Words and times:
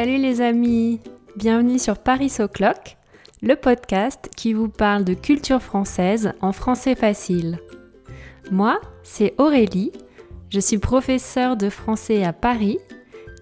salut 0.00 0.18
les 0.18 0.40
amis 0.40 1.00
Bienvenue 1.34 1.80
sur 1.80 1.98
Paris 1.98 2.32
O'Clock, 2.38 2.96
le 3.42 3.56
podcast 3.56 4.30
qui 4.36 4.52
vous 4.52 4.68
parle 4.68 5.02
de 5.02 5.12
culture 5.12 5.60
française 5.60 6.34
en 6.40 6.52
français 6.52 6.94
facile. 6.94 7.58
Moi, 8.52 8.80
c'est 9.02 9.34
Aurélie, 9.38 9.90
je 10.50 10.60
suis 10.60 10.78
professeure 10.78 11.56
de 11.56 11.68
français 11.68 12.22
à 12.22 12.32
Paris 12.32 12.78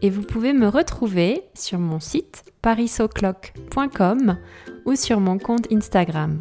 et 0.00 0.08
vous 0.08 0.22
pouvez 0.22 0.54
me 0.54 0.66
retrouver 0.66 1.42
sur 1.52 1.78
mon 1.78 2.00
site 2.00 2.42
parisoclock.com 2.62 4.38
ou 4.86 4.94
sur 4.94 5.20
mon 5.20 5.36
compte 5.36 5.70
Instagram. 5.70 6.38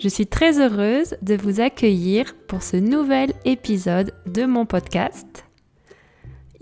Je 0.00 0.08
suis 0.08 0.26
très 0.26 0.62
heureuse 0.62 1.14
de 1.20 1.36
vous 1.36 1.60
accueillir 1.60 2.34
pour 2.46 2.62
ce 2.62 2.78
nouvel 2.78 3.34
épisode 3.44 4.14
de 4.24 4.46
mon 4.46 4.64
podcast. 4.64 5.44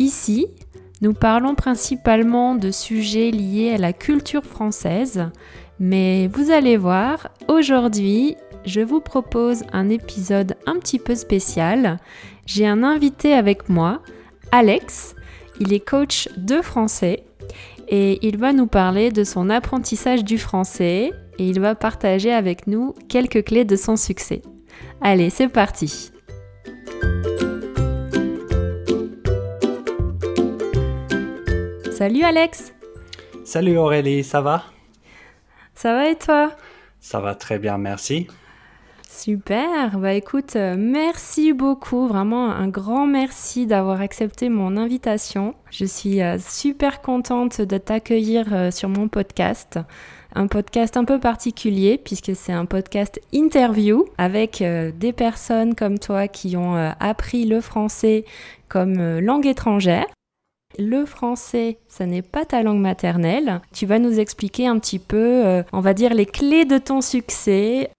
Ici, 0.00 0.48
nous 1.02 1.12
parlons 1.12 1.55
principalement 1.55 2.55
de 2.55 2.70
sujets 2.70 3.30
liés 3.30 3.73
à 3.74 3.78
la 3.78 3.92
culture 3.92 4.45
française, 4.45 5.28
mais 5.78 6.28
vous 6.28 6.50
allez 6.50 6.77
voir, 6.77 7.28
aujourd'hui, 7.48 8.36
je 8.64 8.80
vous 8.80 9.00
propose 9.00 9.62
un 9.72 9.88
épisode 9.91 10.56
un 10.66 10.78
petit 10.78 10.98
peu 10.98 11.14
spécial. 11.14 11.98
J'ai 12.46 12.66
un 12.66 12.82
invité 12.82 13.34
avec 13.34 13.69
moi, 13.69 14.02
Alex. 14.52 15.14
Il 15.60 15.72
est 15.72 15.80
coach 15.80 16.28
de 16.36 16.62
français 16.62 17.24
et 17.88 18.27
il 18.27 18.38
va 18.38 18.52
nous 18.52 18.66
parler 18.66 19.10
de 19.10 19.22
son 19.22 19.50
apprentissage 19.50 20.24
du 20.24 20.38
français 20.38 21.12
et 21.38 21.48
il 21.48 21.60
va 21.60 21.74
partager 21.74 22.33
avec 22.33 22.66
nous 22.66 22.94
quelques 23.08 23.44
clés 23.44 23.64
de 23.64 23.77
son 23.77 23.97
succès. 23.97 24.42
Allez, 25.00 25.30
c'est 25.30 25.48
parti. 25.48 26.10
Salut 31.97 32.25
Alex 32.25 32.75
Salut 33.42 33.78
Aurélie, 33.78 34.22
ça 34.22 34.42
va? 34.42 34.64
Ça 35.75 35.94
va 35.94 36.11
et 36.11 36.14
toi? 36.14 36.52
Ça 37.00 37.20
va 37.20 37.34
très 37.34 37.58
bien, 37.58 37.78
merci. 37.78 38.27
Super, 39.08 39.98
bah 39.98 40.12
écoute, 40.12 40.56
euh, 40.56 40.77
merci 40.77 41.55
beaucoup, 41.55 42.06
vraiment 42.06 42.50
un 42.50 42.69
grand 42.69 43.06
merci 43.06 43.64
d'avoir 43.64 44.02
accepté 44.02 44.50
mon 44.50 44.77
invitation. 44.77 45.55
Je 45.70 45.86
suis 45.86 46.20
euh, 46.20 46.36
super 46.39 47.00
contente 47.00 47.62
de 47.62 47.78
t'accueillir 47.78 48.52
euh, 48.52 48.70
sur 48.70 48.91
mon 48.91 49.08
podcast. 49.08 49.78
Un 50.34 50.48
podcast 50.48 50.98
un 50.98 51.06
peu 51.06 51.19
particulier 51.19 51.97
puisque 51.97 52.36
c'est 52.36 52.52
un 52.52 52.67
podcast 52.67 53.19
interview 53.33 54.05
avec 54.19 54.62
des 54.62 55.12
personnes 55.14 55.74
comme 55.74 55.98
toi 55.98 56.28
qui 56.28 56.58
ont 56.58 56.74
appris 57.00 57.47
le 57.47 57.62
français 57.62 58.27
comme 58.69 59.19
langue 59.20 59.47
étrangère 59.47 60.05
le 60.78 61.05
français, 61.05 61.78
ça 61.88 62.06
n'est 62.06 62.22
pas 62.22 62.44
ta 62.44 62.62
langue 62.62 62.80
maternelle. 62.80 63.60
Tu 63.72 63.86
vas 63.86 63.98
nous 63.98 64.19
expliquer 64.19 64.66
un 64.66 64.78
petit 64.78 64.98
peu, 64.98 65.62
on 65.72 65.80
va 65.80 65.94
dire, 65.94 66.14
les 66.14 66.27
clés 66.27 66.64
de 66.64 66.78
ton 66.78 67.00
succès, 67.00 67.91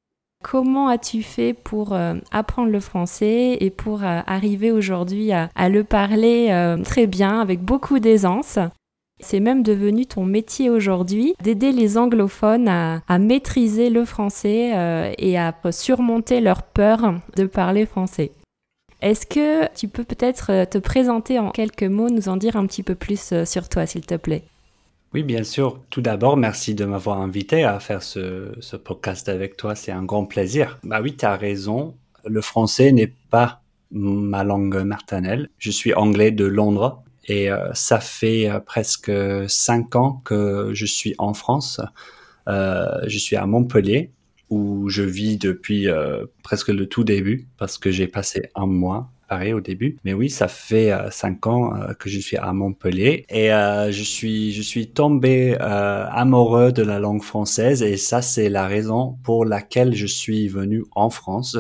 Comment 0.44 0.88
as-tu 0.88 1.23
fait 1.23 1.53
pour 1.53 1.94
euh, 1.94 2.14
apprendre 2.31 2.72
le 2.72 2.80
français 2.80 3.58
et 3.59 3.72
pour 3.72 4.03
euh, 4.03 4.22
arriver 4.28 4.72
aujourd'hui 4.72 5.31
à, 5.31 5.50
le 5.69 5.84
parler 5.84 6.50
euh, 6.52 6.78
très 6.84 7.08
bien, 7.08 7.42
avec 7.42 7.61
beaucoup 7.61 8.00
d'aisance? 8.00 8.59
C'est 9.19 9.39
même 9.39 9.64
devenu 9.64 10.06
ton 10.06 10.25
métier 10.25 10.69
aujourd'hui 10.69 11.34
d'aider 11.44 11.72
les 11.72 11.97
anglophones 11.97 12.67
à, 12.67 13.02
maîtriser 13.17 13.89
le 13.89 14.06
français 14.06 15.16
et 15.17 15.39
à 15.39 15.56
surmonter 15.72 16.39
leur 16.39 16.62
peur 16.62 17.16
de 17.36 17.47
parler 17.47 17.88
français. 17.88 18.31
Est-ce 19.02 19.26
que 19.26 19.73
tu 19.76 19.88
peux 19.88 20.03
peut-être 20.03 20.66
te 20.66 20.78
présenter 20.78 21.40
en 21.40 21.52
quelques 21.52 21.84
mots, 21.84 22.09
nous 22.09 22.30
en 22.30 22.38
dire 22.38 22.56
un 22.56 22.66
petit 22.66 22.84
peu 22.84 22.95
plus 22.95 23.34
sur 23.45 23.70
toi, 23.70 23.86
s'il 23.86 24.06
te 24.06 24.16
plaît? 24.16 24.44
Oui, 25.14 25.23
bien 25.23 25.44
sûr. 25.44 25.80
Tout 25.90 26.02
d'abord, 26.02 26.35
merci 26.35 26.75
de 26.75 26.84
m'avoir 26.84 27.22
invité 27.22 27.63
à 27.63 27.80
faire 27.80 28.03
ce, 28.03 28.75
podcast 28.75 29.30
avec 29.30 29.56
toi. 29.56 29.74
C'est 29.74 29.91
un 29.91 30.03
grand 30.03 30.25
plaisir. 30.25 30.80
Bah 30.84 31.00
oui, 31.02 31.16
tu 31.16 31.25
as 31.25 31.38
raison. 31.38 31.96
Le 32.25 32.41
français 32.41 32.91
n'est 32.91 33.13
pas 33.30 33.62
ma 33.91 34.44
langue 34.44 34.84
maternelle. 34.84 35.50
Je 35.58 35.72
suis 35.72 35.94
anglais 35.94 36.31
de 36.31 36.46
Londres 36.46 37.03
et 37.25 37.50
euh, 37.50 37.74
ça 37.74 38.02
fait 38.02 38.50
euh, 38.50 38.59
presque 38.59 39.12
cinq 39.47 39.96
ans 39.96 40.22
que 40.25 40.72
je 40.74 40.85
suis 40.85 41.16
en 41.19 41.34
France. 41.34 41.79
Euh, 42.50 42.85
je 43.08 43.18
suis 43.18 43.38
à 43.38 43.46
Montpellier 43.46 44.12
où 44.50 44.90
je 44.90 45.03
vis 45.03 45.38
depuis 45.38 45.88
presque 46.44 46.69
le 46.69 46.88
tout 46.88 47.03
début 47.03 47.47
parce 47.58 47.78
que 47.78 47.91
j'ai 47.91 48.08
passé 48.08 48.50
un 48.56 48.66
mois 48.66 49.12
pareil 49.28 49.53
au 49.53 49.62
début. 49.62 49.97
Mais 50.03 50.13
oui, 50.13 50.30
ça 50.30 50.47
fait 50.47 50.91
euh, 50.91 51.12
cinq 51.12 51.47
ans 51.47 51.75
euh, 51.75 51.94
que 51.94 52.09
je 52.09 52.19
suis 52.19 52.38
à 52.38 52.53
Montpellier 52.53 53.25
et 53.30 53.52
euh, 53.52 53.91
je 53.91 54.03
suis 54.03 54.53
je 54.53 54.62
suis 54.62 54.88
tombé 54.88 55.56
amoureux 55.59 56.72
de 56.72 56.81
la 56.81 57.00
langue 57.00 57.22
française 57.22 57.84
et 57.84 57.97
ça 57.97 58.22
c'est 58.22 58.50
la 58.50 58.68
raison 58.68 59.18
pour 59.24 59.46
laquelle 59.46 59.94
je 59.96 60.08
suis 60.08 60.47
venu 60.47 60.84
en 60.96 61.09
France. 61.09 61.58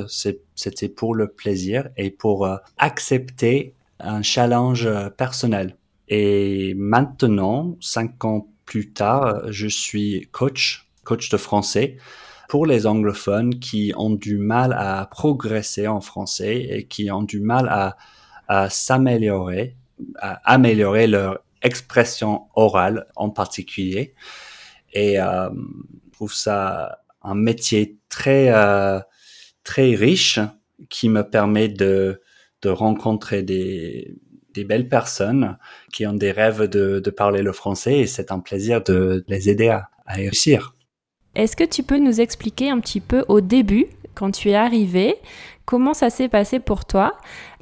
C'était 0.55 0.89
pour 0.89 1.13
le 1.15 1.27
plaisir 1.27 1.89
et 1.97 2.09
pour 2.09 2.47
accepter 2.77 3.73
un 3.99 4.21
challenge 4.21 4.87
personnel. 5.17 5.75
Et 6.09 6.73
maintenant, 6.75 7.75
cinq 7.81 8.23
ans 8.23 8.47
plus 8.65 8.91
tard, 8.91 9.41
je 9.51 9.67
suis 9.67 10.27
coach, 10.31 10.87
coach 11.03 11.29
de 11.29 11.37
français 11.37 11.97
pour 12.47 12.65
les 12.65 12.87
anglophones 12.87 13.59
qui 13.59 13.93
ont 13.97 14.11
du 14.11 14.37
mal 14.37 14.73
à 14.73 15.07
progresser 15.09 15.87
en 15.87 16.01
français 16.01 16.57
et 16.69 16.87
qui 16.87 17.11
ont 17.11 17.23
du 17.23 17.39
mal 17.39 17.67
à, 17.69 17.97
à 18.47 18.69
s'améliorer, 18.69 19.75
à 20.19 20.53
améliorer 20.53 21.07
leur 21.07 21.39
expression 21.61 22.47
orale 22.55 23.07
en 23.15 23.29
particulier. 23.29 24.13
Et 24.93 25.19
euh, 25.19 25.49
je 26.05 26.11
trouve 26.13 26.33
ça 26.33 26.99
un 27.21 27.35
métier 27.35 27.97
très 28.09 28.49
euh, 28.49 28.99
très 29.63 29.95
riche 29.95 30.39
qui 30.89 31.09
me 31.09 31.23
permet 31.23 31.67
de 31.67 32.21
de 32.61 32.69
rencontrer 32.69 33.43
des 33.43 34.15
des 34.53 34.63
belles 34.63 34.89
personnes 34.89 35.57
qui 35.93 36.07
ont 36.07 36.13
des 36.13 36.31
rêves 36.31 36.63
de, 36.63 36.99
de 36.99 37.09
parler 37.11 37.43
le 37.43 37.51
français 37.51 37.99
et 37.99 38.07
c'est 38.07 38.31
un 38.31 38.39
plaisir 38.39 38.83
de 38.83 39.23
les 39.27 39.49
aider 39.49 39.67
à, 39.67 39.89
à 40.07 40.15
réussir. 40.15 40.76
Est-ce 41.37 41.55
que 41.55 41.63
tu 41.63 41.83
peux 41.83 41.99
nous 41.99 42.19
expliquer 42.19 42.71
un 42.71 42.79
petit 42.79 42.99
peu 42.99 43.23
au 43.27 43.41
début, 43.41 43.85
quand 44.15 44.31
tu 44.31 44.49
es 44.49 44.55
arrivé, 44.55 45.13
comment 45.65 45.93
ça 45.93 46.09
s'est 46.09 46.29
passé 46.29 46.59
pour 46.59 46.85
toi? 46.85 47.15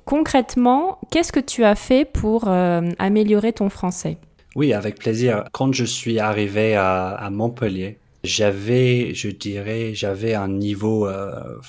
Concrètement, 0.06 0.98
qu'est-ce 1.12 1.34
que 1.34 1.42
tu 1.42 1.66
as 1.66 1.76
fait 1.76 2.06
pour 2.06 2.48
euh, 2.48 2.90
améliorer 3.00 3.52
ton 3.52 3.68
français? 3.68 4.18
Oui, 4.56 4.72
avec 4.72 4.98
plaisir. 4.98 5.44
Quand 5.52 5.74
je 5.74 5.84
suis 5.84 6.20
arrivé 6.20 6.76
à, 6.78 7.28
Montpellier, 7.30 8.00
j'avais, 8.24 9.14
je 9.14 9.28
dirais, 9.28 9.94
j'avais 9.94 10.36
un 10.36 10.48
niveau 10.48 11.06
euh, 11.06 11.60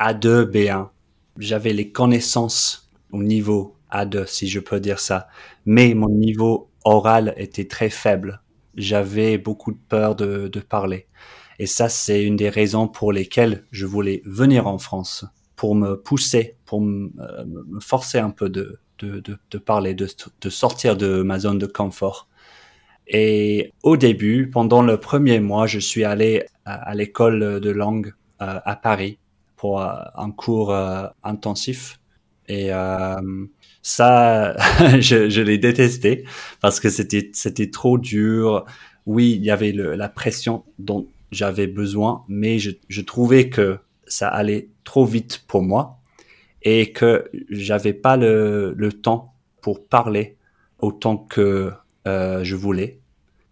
A2, 0.00 0.44
B1. 0.44 0.86
J'avais 1.36 1.72
les 1.72 1.90
connaissances 1.90 2.88
au 3.10 3.24
niveau 3.24 3.74
A2, 3.90 4.24
si 4.26 4.46
je 4.46 4.60
peux 4.60 4.78
dire 4.78 5.00
ça. 5.00 5.26
Mais 5.66 5.94
mon 5.94 6.10
niveau 6.10 6.68
oral 6.84 7.34
était 7.36 7.66
très 7.66 7.90
faible 7.90 8.40
j'avais 8.78 9.36
beaucoup 9.36 9.72
de 9.72 9.78
peur 9.88 10.14
de, 10.14 10.60
parler. 10.60 11.06
Et 11.58 11.66
ça, 11.66 11.88
c'est 11.88 12.22
une 12.24 12.36
des 12.36 12.48
raisons 12.48 12.88
pour 12.88 13.12
lesquelles 13.12 13.64
je 13.70 13.84
voulais 13.84 14.22
venir 14.24 14.66
en 14.66 14.78
France, 14.78 15.24
pour 15.56 15.74
me 15.74 15.96
pousser, 15.96 16.56
pour 16.64 16.80
me, 16.80 17.10
euh, 17.18 17.44
forcer 17.80 18.18
un 18.18 18.30
peu 18.30 18.48
de, 18.48 18.78
de 19.00 19.58
parler, 19.58 19.94
de, 19.94 20.08
de, 20.40 20.50
sortir 20.50 20.96
de 20.96 21.22
ma 21.22 21.38
zone 21.38 21.58
de 21.58 21.66
confort. 21.66 22.28
Et 23.08 23.72
au 23.82 23.96
début, 23.96 24.50
pendant 24.50 24.82
le 24.82 24.98
premier 24.98 25.40
mois, 25.40 25.66
je 25.66 25.78
suis 25.78 26.04
allé 26.04 26.44
à, 26.64 26.94
l'école 26.94 27.60
de 27.60 27.70
langue 27.70 28.14
euh, 28.40 28.60
à 28.64 28.76
Paris 28.76 29.18
pour 29.56 29.80
euh, 29.80 29.94
un 30.14 30.30
cours 30.30 30.74
intensif. 31.24 32.00
Et 32.48 32.70
ça, 33.82 34.56
je, 35.00 35.40
l'ai 35.40 35.58
détesté 35.58 36.24
parce 36.60 36.80
que 36.80 36.90
c'était 36.90 37.30
c'était 37.32 37.70
trop 37.70 37.98
dur. 37.98 38.64
Oui, 39.06 39.34
il 39.36 39.44
y 39.44 39.50
avait 39.50 39.72
la 39.72 40.08
pression 40.08 40.64
dont 40.78 41.06
j'avais 41.30 41.66
besoin, 41.66 42.24
mais 42.28 42.58
je, 42.58 42.70
je 42.88 43.00
trouvais 43.00 43.48
que 43.48 43.78
ça 44.06 44.28
allait 44.28 44.68
trop 44.84 45.04
vite 45.04 45.44
pour 45.46 45.62
moi 45.62 45.98
et 46.62 46.92
que 46.92 47.30
j'avais 47.50 47.92
pas 47.92 48.16
le, 48.16 48.74
le 48.76 48.92
temps 48.92 49.34
pour 49.60 49.86
parler 49.86 50.36
autant 50.78 51.16
que 51.16 51.72
euh, 52.06 52.44
je 52.44 52.56
voulais. 52.56 53.00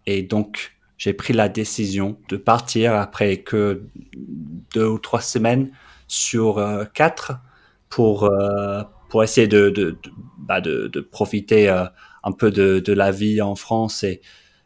Et 0.05 0.23
donc, 0.23 0.77
j'ai 0.97 1.13
pris 1.13 1.33
la 1.33 1.49
décision 1.49 2.17
de 2.29 2.37
partir 2.37 2.95
après 2.95 3.37
que 3.37 3.83
deux 4.73 4.87
ou 4.87 4.99
trois 4.99 5.21
semaines 5.21 5.69
sur 6.07 6.57
euh, 6.57 6.85
quatre 6.85 7.33
pour, 7.89 8.23
euh, 8.23 8.81
pour 9.09 9.23
essayer 9.23 9.47
de, 9.47 9.69
de, 9.69 9.97
bah 10.37 10.61
de, 10.61 10.87
de 10.87 10.99
profiter 11.01 11.69
euh, 11.69 11.85
un 12.23 12.31
peu 12.31 12.51
de, 12.51 12.79
de 12.79 12.93
la 12.93 13.11
vie 13.11 13.41
en 13.41 13.55
France 13.55 14.03
et 14.03 14.21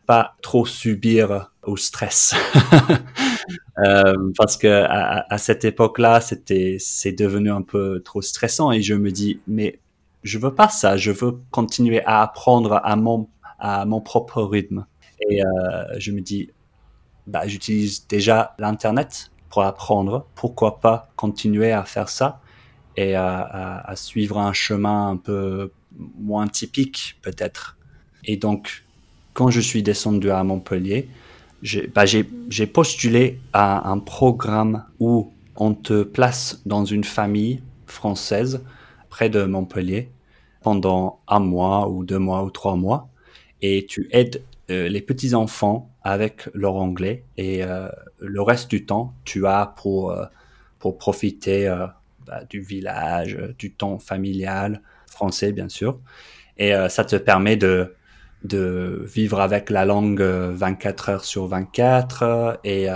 pas 0.08 0.36
trop 0.42 0.66
subir 0.66 1.52
au 1.64 1.78
stress. 1.78 2.34
euh, 3.86 4.14
parce 4.38 4.58
que 4.58 4.68
à, 4.68 5.26
à 5.30 5.38
cette 5.38 5.66
époque-là, 5.66 6.22
c'était 6.22 6.78
c'est 6.80 7.12
devenu 7.14 7.52
un 7.52 7.62
peu 7.62 8.02
trop 8.04 8.22
stressant 8.22 8.72
et 8.72 8.82
je 8.82 8.94
me 8.94 9.12
dis 9.12 9.42
mais 9.48 9.80
je 10.24 10.38
veux 10.40 10.54
pas 10.54 10.70
ça, 10.70 10.98
je 10.98 11.12
veux 11.12 11.40
continuer 11.52 12.04
à 12.06 12.22
apprendre 12.22 12.80
à 12.84 12.96
mon 12.96 13.28
à 13.60 13.86
mon 13.86 14.02
propre 14.02 14.42
rythme. 14.44 14.86
Et 15.30 15.42
je 16.00 16.12
me 16.12 16.22
dis, 16.22 16.50
bah, 17.28 17.48
j'utilise 17.48 18.08
déjà 18.08 18.56
l'Internet 18.60 19.32
pour 19.50 19.64
apprendre. 19.64 20.28
Pourquoi 20.36 20.80
pas 20.80 21.10
continuer 21.16 21.72
à 21.72 21.84
faire 21.86 22.10
ça? 22.10 22.41
Et 22.98 23.16
à, 23.16 23.80
à, 23.80 23.96
suivre 23.96 24.38
un 24.38 24.54
chemin 24.54 25.10
un 25.10 25.18
peu 25.18 25.72
moins 26.20 26.48
typique 26.48 27.18
peut-être. 27.22 27.78
Et 28.24 28.38
donc, 28.38 28.84
quand 29.34 29.50
je 29.50 29.62
suis 29.62 29.84
descendu 29.84 30.30
à 30.30 30.44
Montpellier, 30.44 31.10
j'ai 31.62 31.88
bah, 31.88 32.04
postulé 32.74 33.40
à 33.54 33.90
un 33.90 34.00
programme 34.00 34.86
où 35.00 35.32
on 35.56 35.74
te 35.74 36.04
place 36.04 36.62
dans 36.66 36.86
une 36.86 37.04
famille 37.04 37.62
française 37.86 38.64
près 39.10 39.30
de 39.30 39.44
Montpellier 39.44 40.10
pendant 40.62 41.20
un 41.28 41.40
mois 41.40 41.90
ou 41.90 42.04
deux 42.04 42.20
mois 42.20 42.44
ou 42.44 42.50
trois 42.50 42.76
mois 42.76 43.10
et 43.62 43.86
tu 43.88 44.08
aides 44.12 44.44
euh, 44.70 44.88
les 44.88 45.02
petits 45.02 45.36
enfants 45.36 45.90
avec 46.04 46.50
leur 46.54 46.76
anglais 46.76 47.26
et 47.38 47.64
euh, 47.64 47.90
le 48.20 48.42
reste 48.42 48.70
du 48.70 48.86
temps 48.86 49.14
tu 49.24 49.46
as 49.46 49.74
pour 49.78 50.12
euh, 50.12 50.26
pour 50.80 50.98
profiter 50.98 51.68
bah, 52.26 52.44
du 52.50 52.62
village, 52.62 53.38
du 53.58 53.74
temps 53.74 54.00
familial 54.00 54.82
français 55.08 55.52
bien 55.52 55.70
sûr 55.70 56.00
et 56.58 56.74
ça 56.90 57.04
te 57.04 57.16
permet 57.16 57.58
de 57.58 57.96
de 58.44 59.04
vivre 59.06 59.40
avec 59.40 59.70
la 59.70 59.86
langue 59.86 60.22
24 60.22 61.10
heures 61.10 61.26
sur 61.26 61.48
24 61.48 62.60
et 62.64 62.88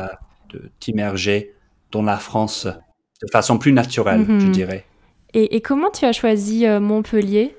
de 0.49 0.71
t'immerger 0.79 1.53
dans 1.91 2.01
la 2.01 2.17
France 2.17 2.65
de 2.65 3.27
façon 3.31 3.57
plus 3.57 3.71
naturelle, 3.71 4.25
je 4.27 4.45
mhm. 4.45 4.51
dirais. 4.51 4.85
Et, 5.33 5.55
et, 5.55 5.61
comment 5.61 5.91
tu 5.91 6.05
as 6.05 6.13
choisi 6.13 6.65
Montpellier? 6.79 7.55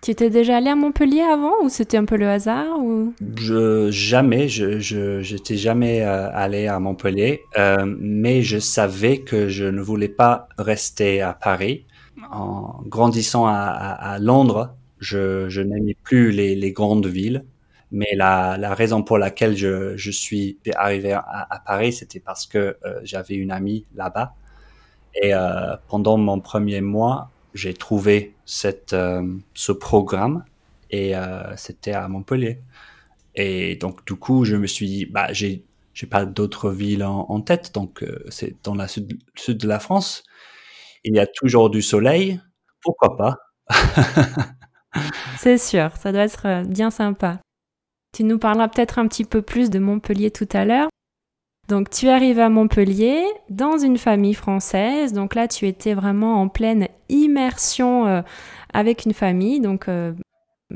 Tu 0.00 0.10
étais 0.10 0.30
déjà 0.30 0.56
allé 0.56 0.68
à 0.68 0.76
Montpellier 0.76 1.20
avant 1.20 1.52
ou 1.62 1.68
c'était 1.68 1.98
un 1.98 2.06
peu 2.06 2.16
le 2.16 2.28
hasard 2.28 2.78
ou? 2.78 3.12
Je, 3.36 3.90
Jamais, 3.90 4.48
je 4.48 4.78
j'étais 5.20 5.56
jamais 5.56 6.02
euh, 6.02 6.30
allé 6.32 6.66
à 6.66 6.78
Montpellier, 6.78 7.42
euh, 7.58 7.84
mais 7.98 8.42
je 8.42 8.58
savais 8.58 9.18
que 9.18 9.48
je 9.48 9.64
ne 9.64 9.82
voulais 9.82 10.08
pas 10.08 10.48
rester 10.58 11.20
à 11.20 11.34
Paris. 11.34 11.84
En 12.30 12.82
grandissant 12.86 13.46
à, 13.46 13.52
à, 13.54 14.18
Londres, 14.18 14.74
je, 14.98 15.48
je 15.48 15.62
n'aimais 15.62 15.96
plus 16.02 16.30
les, 16.30 16.54
les, 16.54 16.72
grandes 16.72 17.06
villes, 17.06 17.44
mais 17.92 18.10
la, 18.14 18.56
la, 18.58 18.74
raison 18.74 19.02
pour 19.02 19.16
laquelle 19.16 19.56
je, 19.56 19.96
je 19.96 20.10
suis 20.10 20.58
arrivé 20.76 21.12
à, 21.12 21.24
à 21.50 21.58
Paris, 21.60 21.92
c'était 21.92 22.20
parce 22.20 22.46
que 22.46 22.76
euh, 22.84 23.00
j'avais 23.04 23.36
une 23.36 23.50
amie 23.50 23.84
là-bas. 23.94 24.34
Et 25.20 25.32
pendant 25.88 26.18
mon 26.18 26.38
premier 26.38 26.80
mois, 26.80 27.30
j'ai 27.54 27.74
trouvé 27.74 28.34
euh, 28.92 29.36
ce 29.54 29.72
programme 29.72 30.44
et 30.90 31.16
euh, 31.16 31.56
c'était 31.56 31.92
à 31.92 32.08
Montpellier. 32.08 32.60
Et 33.34 33.76
donc, 33.76 34.06
du 34.06 34.14
coup, 34.14 34.44
je 34.44 34.56
me 34.56 34.66
suis 34.66 34.86
dit, 34.86 35.06
bah, 35.06 35.32
j'ai, 35.32 35.64
pas 36.10 36.24
d'autres 36.24 36.70
villes 36.70 37.04
en, 37.04 37.40
tête, 37.42 37.74
donc 37.74 38.02
euh, 38.02 38.24
c'est 38.30 38.56
dans 38.64 38.86
sud, 38.88 39.18
sud 39.36 39.58
de 39.58 39.68
la 39.68 39.78
France. 39.78 40.24
Il 41.04 41.14
y 41.14 41.18
a 41.18 41.26
toujours 41.26 41.68
du 41.68 41.82
soleil, 41.82 42.40
pourquoi 42.82 43.16
pas? 43.18 43.36
C'est 45.38 45.58
sûr, 45.58 45.94
ça 45.96 46.10
doit 46.10 46.22
être 46.22 46.66
bien 46.66 46.90
sympa. 46.90 47.38
Tu 48.14 48.24
nous 48.24 48.38
parleras 48.38 48.68
peut-être 48.68 48.98
un 48.98 49.06
petit 49.06 49.24
peu 49.24 49.42
plus 49.42 49.70
de 49.70 49.78
Montpellier 49.78 50.30
tout 50.30 50.48
à 50.52 50.64
l'heure. 50.64 50.88
Donc 51.70 51.88
tu 51.88 52.08
arrives 52.08 52.40
à 52.40 52.48
Montpellier 52.48 53.22
dans 53.48 53.78
une 53.78 53.96
famille 53.96 54.34
française. 54.34 55.12
Donc 55.12 55.36
là, 55.36 55.46
tu 55.46 55.68
étais 55.68 55.94
vraiment 55.94 56.42
en 56.42 56.48
pleine 56.48 56.88
immersion 57.08 58.08
euh, 58.08 58.22
avec 58.74 59.04
une 59.04 59.14
famille. 59.14 59.60
Donc 59.60 59.86
euh, 59.86 60.12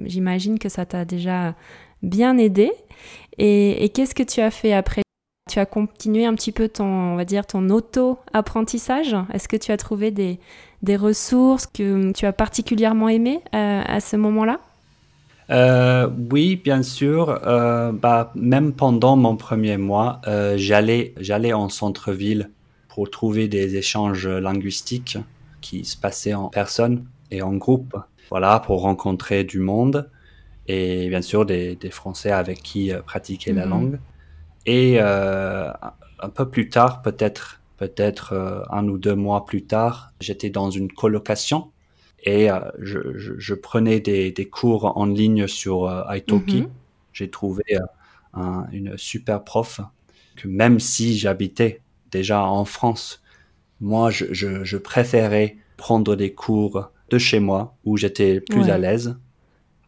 j'imagine 0.05 0.57
que 0.57 0.69
ça 0.69 0.87
t'a 0.87 1.05
déjà 1.05 1.57
bien 2.03 2.39
aidé. 2.39 2.71
Et, 3.39 3.91
qu'est-ce 3.93 4.15
que 4.15 4.23
tu 4.23 4.41
as 4.41 4.53
fait 4.53 4.73
après? 4.73 5.03
Tu 5.51 5.59
as 5.59 5.67
continué 5.67 6.27
un 6.27 6.35
petit 6.35 6.53
peu 6.53 6.69
ton, 6.69 6.85
on 6.85 7.17
va 7.17 7.25
dire, 7.25 7.45
ton 7.45 7.71
auto-apprentissage? 7.71 9.17
Est-ce 9.33 9.49
que 9.49 9.57
tu 9.57 9.73
as 9.73 9.77
trouvé 9.77 10.13
des, 10.13 10.39
ressources 10.97 11.67
que 11.67 12.13
tu 12.13 12.25
as 12.25 12.33
particulièrement 12.33 13.09
aimées 13.09 13.41
euh, 13.53 13.83
à 13.85 13.99
ce 13.99 14.15
moment-là? 14.15 14.61
Euh, 15.51 16.09
oui, 16.31 16.57
bien 16.57 16.83
sûr. 16.83 17.41
Euh, 17.47 17.93
bah, 17.93 18.33
même 18.35 18.73
pendant 18.73 19.17
mon 19.17 19.37
premier 19.37 19.77
mois, 19.77 20.21
euh, 20.27 20.55
j'allais, 20.57 21.15
j'allais 21.19 21.53
en 21.53 21.69
centre-ville 21.69 22.51
pour 22.89 23.11
trouver 23.11 23.49
des 23.49 23.77
échanges 23.77 24.27
linguistiques 24.27 25.19
qui 25.61 25.85
se 25.85 25.97
passaient 25.97 26.35
en 26.35 26.49
personne 26.49 27.05
et 27.31 27.43
en 27.43 27.55
groupe. 27.55 27.97
Voilà, 28.31 28.61
pour 28.61 28.83
rencontrer 28.83 29.45
du 29.45 29.59
monde 29.59 30.09
et 30.67 31.09
bien 31.09 31.23
sûr 31.23 31.45
des, 31.45 31.77
des 31.77 31.91
Français 31.91 32.31
avec 32.31 32.63
qui 32.63 32.93
euh, 32.93 33.03
pratiquer 33.03 33.53
la 33.53 33.65
mhm. 33.65 33.71
langue. 33.71 33.99
Et 34.67 34.97
euh, 34.99 35.71
un 36.21 36.29
peu 36.31 36.49
plus 36.49 36.69
tard, 36.71 37.03
peut-être, 37.03 37.61
peut-être 37.77 38.33
euh, 38.33 38.63
un 38.71 38.89
ou 38.89 38.97
deux 38.97 39.15
mois 39.15 39.45
plus 39.45 39.65
tard, 39.65 40.13
j'étais 40.21 40.51
dans 40.51 40.71
une 40.71 40.91
colocation 40.91 41.71
et 42.25 42.51
euh, 42.51 42.59
je, 42.79 42.99
je, 43.17 43.35
je, 43.37 43.55
prenais 43.55 44.01
des, 44.01 44.33
des, 44.33 44.49
cours 44.49 44.97
en 44.97 45.07
ligne 45.07 45.47
sur 45.47 45.85
euh, 45.85 46.03
Italki. 46.17 46.63
Mhm. 46.63 46.71
J'ai 47.13 47.31
trouvé 47.31 47.63
euh, 47.73 47.81
un, 48.33 48.67
une 48.73 48.97
super 48.97 49.45
prof 49.45 49.81
que 50.37 50.49
même 50.49 50.81
si 50.81 51.17
j'habitais 51.17 51.83
déjà 52.11 52.45
en 52.45 52.65
France, 52.65 53.23
moi, 53.81 54.11
je, 54.11 54.77
préférais 54.77 55.59
prendre 55.77 56.17
des 56.17 56.33
cours 56.33 56.91
de 57.11 57.19
chez 57.19 57.41
moi 57.41 57.77
où 57.85 57.97
j'étais 57.97 58.41
plus 58.41 58.71
à 58.71 58.79
l'aise 58.79 59.19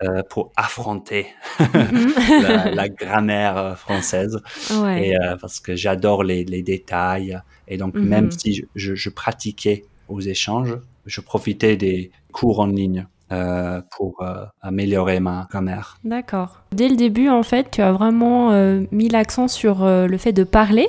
euh, 0.02 0.22
pour 0.28 0.52
affronter 0.56 1.26
mhm. 1.58 2.12
la, 2.42 2.70
la, 2.70 2.88
grammaire 2.90 3.78
française. 3.78 4.42
Ouais. 4.70 5.08
Et 5.08 5.16
euh, 5.16 5.36
parce 5.40 5.58
que 5.58 5.74
j'adore 5.74 6.22
les, 6.22 6.44
les, 6.44 6.62
détails. 6.62 7.40
Et 7.66 7.78
donc, 7.78 7.94
même 7.94 8.26
mhm. 8.26 8.30
si 8.32 8.66
je, 8.74 8.94
je, 8.94 9.10
pratiquais 9.10 9.86
aux 10.08 10.20
échanges, 10.20 10.76
je 11.06 11.20
profitais 11.20 11.76
des 11.76 12.10
cours 12.32 12.60
en 12.60 12.66
ligne. 12.66 13.06
Euh, 13.32 13.80
pour 13.96 14.22
euh, 14.22 14.44
améliorer 14.62 15.18
ma 15.18 15.48
grammaire. 15.50 15.98
D'accord. 16.04 16.60
Dès 16.70 16.88
le 16.88 16.94
début, 16.94 17.28
en 17.28 17.42
fait, 17.42 17.72
tu 17.72 17.82
as 17.82 17.90
vraiment 17.90 18.52
euh, 18.52 18.82
mis 18.92 19.08
l'accent 19.08 19.48
sur 19.48 19.84
le 19.84 20.16
fait 20.16 20.32
de 20.32 20.44
parler. 20.44 20.86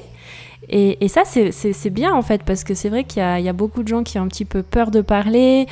Et, 0.70 1.04
et 1.04 1.08
ça, 1.08 1.24
c'est 1.26 1.90
bien, 1.90 2.14
en 2.14 2.22
fait, 2.22 2.44
parce 2.44 2.64
que 2.64 2.76
c'est 2.76 2.90
vrai 2.90 3.06
qu'il 3.06 3.24
y, 3.24 3.42
y, 3.42 3.50
a 3.50 3.54
beaucoup 3.54 3.82
de 3.82 3.88
gens 3.88 4.04
qui 4.04 4.20
ont 4.20 4.22
un 4.22 4.28
petit 4.28 4.46
peu 4.46 4.62
peur 4.62 4.92
de 4.92 5.02
parler, 5.02 5.66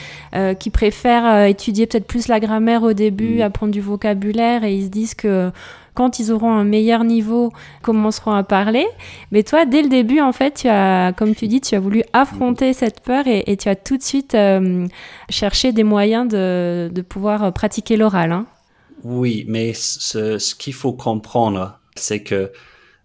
qui 0.57 0.71
préfèrent 0.71 1.45
étudier 1.45 1.85
peut-être 1.85 2.07
plus 2.07 2.27
la 2.27 2.39
grammaire 2.39 2.81
au 2.81 2.93
début, 2.93 3.37
mm. 3.37 3.41
apprendre 3.41 3.71
du 3.71 3.81
vocabulaire, 3.81 4.63
et 4.63 4.73
ils 4.73 4.85
se 4.85 4.89
disent 4.89 5.13
que 5.13 5.51
quand 5.95 6.19
ils 6.19 6.31
auront 6.31 6.51
un 6.51 6.63
meilleur 6.63 7.03
niveau, 7.03 7.51
commenceront 7.81 8.33
à 8.33 8.43
parler. 8.43 8.85
Mais 9.31 9.41
toi, 9.43 9.65
dès 9.65 9.81
le 9.81 9.89
début, 9.89 10.19
en 10.19 10.31
fait, 10.31 10.53
tu 10.61 10.67
as, 10.67 11.13
comme 11.13 11.33
tu 11.33 11.47
dis, 11.47 11.61
tu 11.61 11.73
as 11.73 11.79
voulu 11.79 12.03
affronter 12.13 12.73
cette 12.73 12.99
peur 12.99 13.23
et, 13.25 13.57
tu 13.57 13.69
as 13.69 13.75
tout 13.75 13.97
de 13.97 14.03
suite 14.03 14.35
euh, 14.35 14.85
cherché 15.29 15.71
des 15.71 15.83
moyens 15.83 16.27
de, 16.27 16.91
de 16.93 17.01
pouvoir 17.01 17.51
pratiquer 17.53 17.97
l'oral. 17.97 18.31
Hein. 18.31 18.45
Oui, 19.03 19.45
mais 19.47 19.73
ce, 19.73 20.37
ce 20.37 20.53
qu'il 20.55 20.73
faut 20.73 20.93
comprendre, 20.93 21.79
c'est 21.95 22.21
que 22.21 22.51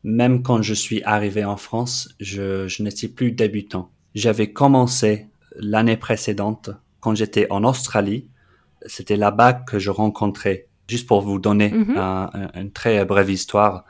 même 0.03 0.43
quand 0.43 0.63
je 0.63 0.75
suis 0.75 1.03
arrivé 1.05 1.45
en 1.45 1.57
France, 1.57 2.15
je, 2.21 2.67
je 2.69 2.83
n'étais 2.83 3.09
plus 3.09 3.33
débutant. 3.33 3.91
J'avais 4.15 4.53
commencé 4.53 5.29
l'année 5.57 5.97
précédente, 5.97 6.71
quand 7.01 7.15
j'étais 7.15 7.47
en 7.51 7.65
Australie. 7.65 8.29
C'était 8.87 9.17
là-bas 9.17 9.53
que 9.53 9.79
je 9.79 9.91
rencontrais 9.91 10.69
Juste 10.91 11.07
pour 11.07 11.21
vous 11.21 11.39
donner 11.39 11.71
mhm. 11.71 11.97
une 12.55 12.73
très 12.73 13.05
brève 13.05 13.31
histoire, 13.31 13.85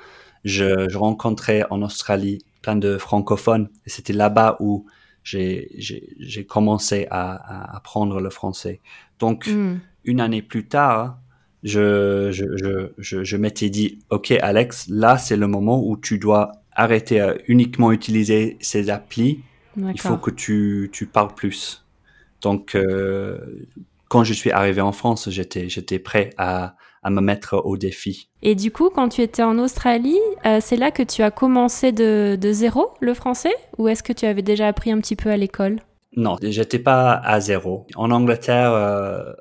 je, 0.45 0.87
je, 0.91 0.99
rencontrais 0.99 1.65
en 1.71 1.81
Australie 1.81 2.45
plein 2.61 2.77
de 2.77 2.99
francophones 2.99 3.71
et 3.87 3.91
c'était 3.91 4.13
là-bas 4.13 4.59
où 4.61 4.85
j'ai 5.25 6.47
commencé 6.47 7.07
à, 7.11 7.33
à, 7.33 7.77
apprendre 7.77 8.21
le 8.21 8.29
français. 8.29 8.81
Donc, 9.19 9.47
mm. 9.47 9.81
une 10.05 10.21
année 10.21 10.43
plus 10.43 10.67
tard, 10.67 11.19
je, 11.63 12.31
je, 12.33 12.91
je, 12.99 13.25
je 13.25 13.37
m'étais 13.39 13.71
dit, 13.71 13.99
OK, 14.11 14.31
Alex, 14.31 14.87
là, 14.89 15.17
c'est 15.17 15.37
le 15.37 15.47
moment 15.47 15.83
où 15.83 15.97
tu 15.97 16.19
dois 16.19 16.53
arrêter 16.73 17.21
à 17.21 17.35
uniquement 17.49 17.93
utiliser 17.93 18.59
ces 18.61 18.91
applis. 18.91 19.43
Il 19.77 20.01
faut 20.01 20.19
que 20.19 20.31
tu, 20.31 20.91
tu 20.93 21.07
parles 21.07 21.35
plus. 21.35 21.87
Donc, 22.43 22.75
euh, 22.75 23.39
quand 24.09 24.25
je 24.25 24.33
suis 24.33 24.51
arrivé 24.51 24.81
en 24.81 24.93
France, 24.93 25.31
j'étais 25.31 25.99
prêt 25.99 26.31
à, 26.37 26.77
à 27.03 27.11
me 27.11 27.21
mettre 27.21 27.61
au 27.65 27.77
défi. 27.77 28.29
Et 28.43 28.55
du 28.55 28.71
coup, 28.71 28.91
quand 28.91 29.09
tu 29.09 29.23
étais 29.23 29.43
en 29.43 29.59
Australie, 29.59 30.19
euh, 30.45 30.59
c'est 30.61 30.77
là 30.77 30.91
que 30.91 31.03
tu 31.03 31.23
as 31.23 31.31
commencé 31.31 31.93
de, 31.93 32.37
de 32.41 32.53
zéro 32.53 32.91
le 33.01 33.15
français 33.15 33.55
ou 33.79 33.89
est-ce 33.89 34.03
que 34.03 34.13
tu 34.13 34.27
avais 34.27 34.43
déjà 34.43 34.69
appris 34.69 34.93
un 34.93 35.01
petit 35.01 35.17
peu 35.17 35.31
à 35.31 35.37
l'école? 35.37 35.81
Non, 36.17 36.37
j'étais 36.43 36.79
pas 36.79 37.15
à 37.15 37.41
zéro. 37.41 37.87
En 37.95 38.11
Angleterre, 38.11 38.73
euh, 38.73 39.33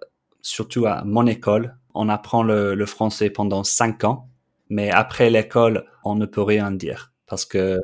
surtout 0.42 0.86
à 0.86 1.04
mon 1.04 1.25
école, 1.25 1.75
on 1.94 2.08
apprend 2.10 2.44
le, 2.44 2.75
le, 2.75 2.86
français 2.86 3.30
pendant 3.30 3.63
cinq 3.63 4.04
ans, 4.04 4.30
mais 4.70 4.92
après 4.92 5.30
l'école, 5.30 5.86
on 6.04 6.16
ne 6.16 6.25
peut 6.25 6.44
rien 6.44 6.72
dire 6.72 7.12
parce 7.25 7.46
que 7.46 7.80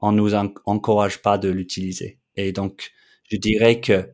on 0.00 0.12
nous 0.12 0.34
encourage 0.34 1.22
pas 1.22 1.38
de 1.38 1.48
l'utiliser. 1.48 2.18
Et 2.36 2.52
donc, 2.52 2.92
je 3.30 3.38
dirais 3.38 3.80
que 3.80 4.10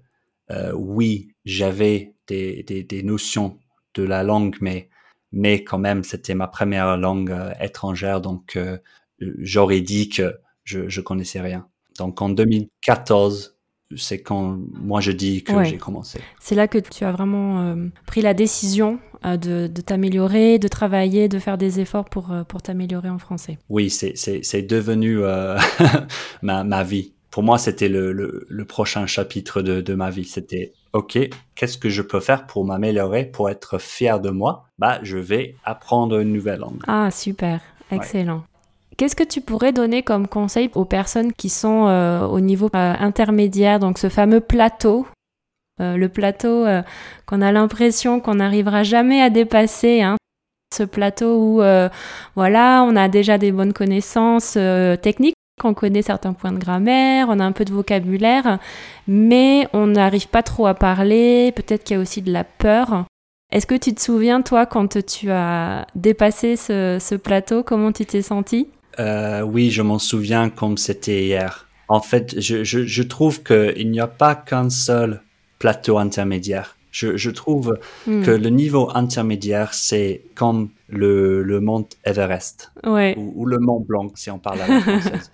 euh, 0.51 0.73
oui, 0.73 1.35
j'avais 1.45 2.15
des, 2.29 2.63
des, 2.63 2.85
des 2.85 3.03
notions 3.03 3.59
de 3.95 4.05
la 4.05 4.23
langue, 4.23 4.57
mais 4.61 4.89
mais 5.33 5.65
quand 5.65 5.79
même, 5.79 6.05
c'était 6.05 6.35
ma 6.35 6.47
première 6.47 6.97
langue 6.97 7.31
euh, 7.31 7.53
étrangère, 7.61 8.21
donc 8.21 8.57
euh, 8.57 8.79
j'aurais 9.19 9.81
dit 9.81 10.09
que 10.09 10.39
je, 10.65 10.89
je 10.89 11.01
connaissais 11.01 11.41
rien. 11.41 11.67
Donc 11.99 12.21
en 12.23 12.29
2014, 12.29 13.57
c'est 13.97 14.23
quand 14.23 14.59
moi 14.73 15.01
je 15.01 15.13
dis 15.13 15.43
que 15.43 15.65
j'ai 15.65 15.77
commencé. 15.77 16.21
C'est 16.41 16.55
là 16.55 16.69
que 16.69 16.79
tu 16.79 17.05
as 17.05 17.13
vraiment 17.13 17.61
euh, 17.61 17.89
pris 18.07 18.23
la 18.23 18.33
décision 18.33 18.99
de, 19.23 19.67
de 19.67 19.81
t'améliorer, 19.83 20.59
de 20.59 20.69
travailler, 20.69 21.29
de 21.29 21.39
faire 21.39 21.59
des 21.59 21.79
efforts 21.79 22.07
pour, 22.07 22.35
pour 22.49 22.63
t'améliorer 22.63 23.11
en 23.11 23.19
français. 23.19 23.59
Oui, 23.69 23.91
c'est 23.91 24.63
devenu 24.63 25.19
ma, 26.43 26.65
ma 26.65 26.83
vie. 26.83 27.13
Pour 27.31 27.43
moi, 27.43 27.59
c'était 27.59 27.89
le, 27.89 28.13
le, 28.13 28.47
le, 28.49 28.65
prochain 28.65 29.07
chapitre 29.07 29.63
de, 29.63 29.81
de 29.81 29.95
ma 29.95 30.11
vie. 30.11 30.25
C'était 30.25 30.73
OK, 30.93 31.19
qu'est-ce 31.55 31.79
que 31.79 31.89
je 31.89 32.03
peux 32.03 32.21
faire 32.21 32.47
pour 32.47 32.65
m'améliorer, 32.67 33.25
pour 33.25 33.49
être 33.49 33.79
fier 33.79 34.21
de 34.21 34.31
moi? 34.31 34.67
Bah, 34.79 34.99
je 35.03 35.17
vais 35.17 35.57
apprendre 35.65 36.19
une 36.21 36.33
nouvelle 36.33 36.61
langue. 36.61 36.83
Ah, 36.87 37.11
super, 37.11 37.61
excellent. 37.91 38.43
Qu'est-ce 38.99 39.17
que 39.17 39.25
tu 39.25 39.41
pourrais 39.41 39.73
donner 39.73 40.03
comme 40.03 40.29
conseil 40.29 40.71
aux 40.75 40.85
personnes 40.85 41.33
qui 41.33 41.49
sont 41.49 41.87
euh, 41.87 42.27
au 42.27 42.41
niveau 42.41 42.67
euh, 42.67 42.95
intermédiaire, 42.99 43.79
donc 43.81 43.99
ce 43.99 44.09
fameux 44.09 44.41
plateau? 44.41 45.07
Euh, 45.81 45.97
le 45.97 46.09
plateau 46.11 46.67
qu'on 47.27 47.41
a 47.41 47.51
l'impression 47.51 48.21
qu'on 48.21 48.35
n'arrivera 48.35 48.83
jamais 48.83 49.23
à 49.23 49.31
dépasser, 49.31 50.03
hein. 50.03 50.17
ce 50.75 50.83
plateau 50.83 51.39
où 51.39 51.63
voilà, 52.37 52.85
on 52.87 52.95
a 52.95 53.09
déjà 53.09 53.39
des 53.39 53.51
bonnes 53.51 53.73
connaissances 53.73 54.59
techniques, 55.01 55.35
on 55.65 55.75
connaît 55.75 56.03
certains 56.03 56.33
points 56.33 56.53
de 56.53 56.59
grammaire, 56.59 57.27
on 57.29 57.41
a 57.41 57.45
un 57.45 57.53
peu 57.53 57.65
de 57.65 57.73
vocabulaire, 57.73 58.59
mais 59.07 59.67
on 59.73 59.89
n'arrive 59.89 60.29
pas 60.29 60.43
trop 60.43 60.67
à 60.67 60.75
parler, 60.75 61.53
peut-être 61.55 61.85
qu'il 61.85 61.97
y 61.97 61.99
a 61.99 62.03
aussi 62.03 62.23
de 62.23 62.33
la 62.33 62.45
peur. 62.45 63.07
Est-ce 63.53 63.67
que 63.67 63.75
tu 63.75 63.95
te 63.95 64.01
souviens, 64.01 64.41
toi, 64.41 64.65
quand 64.65 65.05
tu 65.05 65.31
as 65.31 65.87
dépassé 65.95 66.57
ce, 66.57 67.15
plateau, 67.17 67.63
comment 67.63 67.93
tu 67.93 68.07
t'es 68.07 68.23
senti? 68.23 68.69
Euh, 68.99 69.43
Oui, 69.43 69.71
je 69.71 69.83
m'en 69.83 69.99
souviens 69.99 70.49
comme 70.49 70.79
c'était 70.79 71.25
hier. 71.25 71.69
En 71.89 72.01
fait, 72.01 72.41
je, 72.41 73.03
trouve 73.03 73.43
qu'il 73.43 73.91
n'y 73.91 74.01
a 74.01 74.07
pas 74.07 74.35
qu'un 74.35 74.71
seul 74.71 75.21
plateau 75.59 75.99
intermédiaire. 75.99 76.77
Je, 76.91 77.31
trouve 77.31 77.79
hmm. 78.07 78.23
que 78.23 78.31
le 78.31 78.49
niveau 78.49 78.91
intermédiaire, 78.95 79.75
c'est 79.75 80.23
comme 80.35 80.71
le, 80.89 81.43
le 81.43 81.61
mont 81.61 81.87
Everest 82.05 82.73
ou, 82.85 83.47
le 83.47 83.59
mont 83.59 83.81
Blanc, 83.81 84.11
si 84.15 84.31
on 84.31 84.39
parle 84.39 84.63
à 84.63 84.69
la 84.69 84.81
française. 85.01 85.31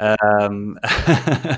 Euh, 0.00 0.74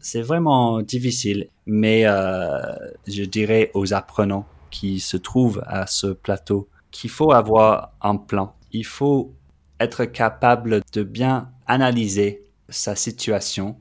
c'est 0.00 0.22
vraiment 0.22 0.82
difficile, 0.82 1.48
mais 1.66 2.06
euh, 2.06 2.60
je 3.06 3.24
dirais 3.24 3.70
aux 3.74 3.94
apprenants 3.94 4.46
qui 4.70 5.00
se 5.00 5.16
trouvent 5.16 5.62
à 5.66 5.86
ce 5.86 6.08
plateau 6.08 6.68
qu'il 6.90 7.10
faut 7.10 7.32
avoir 7.32 7.92
un 8.00 8.16
plan. 8.16 8.54
Il 8.72 8.84
faut 8.84 9.32
être 9.80 10.04
capable 10.04 10.80
de 10.92 11.02
bien 11.02 11.50
analyser 11.66 12.44
sa 12.68 12.94
situation 12.96 13.76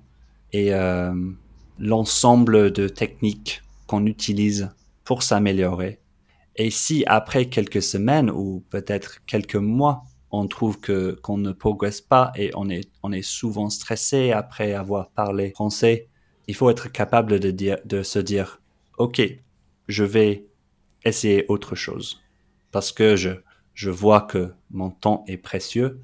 et 0.53 0.74
euh, 0.74 1.13
l'ensemble 1.79 2.71
de 2.71 2.88
techniques 2.88 3.62
qu'on 3.88 4.05
utilise 4.05 4.69
pour 5.03 5.24
s'améliorer. 5.24 6.00
Et 6.55 6.69
si 6.69 7.03
après 7.07 7.45
quelques 7.45 7.81
semaines 7.81 8.29
ou 8.29 8.63
peut-être 8.69 9.24
quelques 9.25 9.55
mois, 9.55 10.03
on 10.31 10.47
trouve 10.47 10.79
que 10.79 11.19
qu'on 11.21 11.38
ne 11.38 11.51
progresse 11.51 12.01
pas 12.01 12.31
et 12.35 12.51
on 12.55 12.69
est 12.69 12.89
on 13.03 13.11
est 13.11 13.21
souvent 13.21 13.69
stressé 13.69 14.31
après 14.31 14.73
avoir 14.73 15.09
parlé 15.09 15.51
français. 15.51 16.07
Il 16.47 16.55
faut 16.55 16.69
être 16.69 16.91
capable 16.91 17.39
de 17.39 17.51
dire 17.51 17.77
de 17.85 18.03
se 18.03 18.19
dire 18.19 18.61
OK, 18.97 19.21
je 19.88 20.03
vais 20.03 20.45
essayer 21.03 21.45
autre 21.50 21.75
chose 21.75 22.21
parce 22.71 22.91
que 22.91 23.15
je 23.15 23.31
je 23.73 23.89
vois 23.89 24.21
que 24.21 24.53
mon 24.69 24.91
temps 24.91 25.23
est 25.27 25.38
précieux 25.38 26.01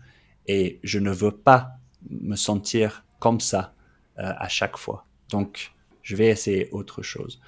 et 0.48 0.80
je 0.84 1.00
ne 1.00 1.12
veux 1.12 1.32
pas 1.32 1.72
me 2.10 2.36
sentir 2.36 3.04
comme 3.20 3.40
ça 3.40 3.74
euh, 4.20 4.34
à 4.38 4.48
chaque 4.48 4.78
fois. 4.78 5.06
Donc 5.30 5.74
je 6.02 6.16
vais 6.16 6.28
essayer 6.28 6.70
autre 6.72 7.02
chose. 7.02 7.42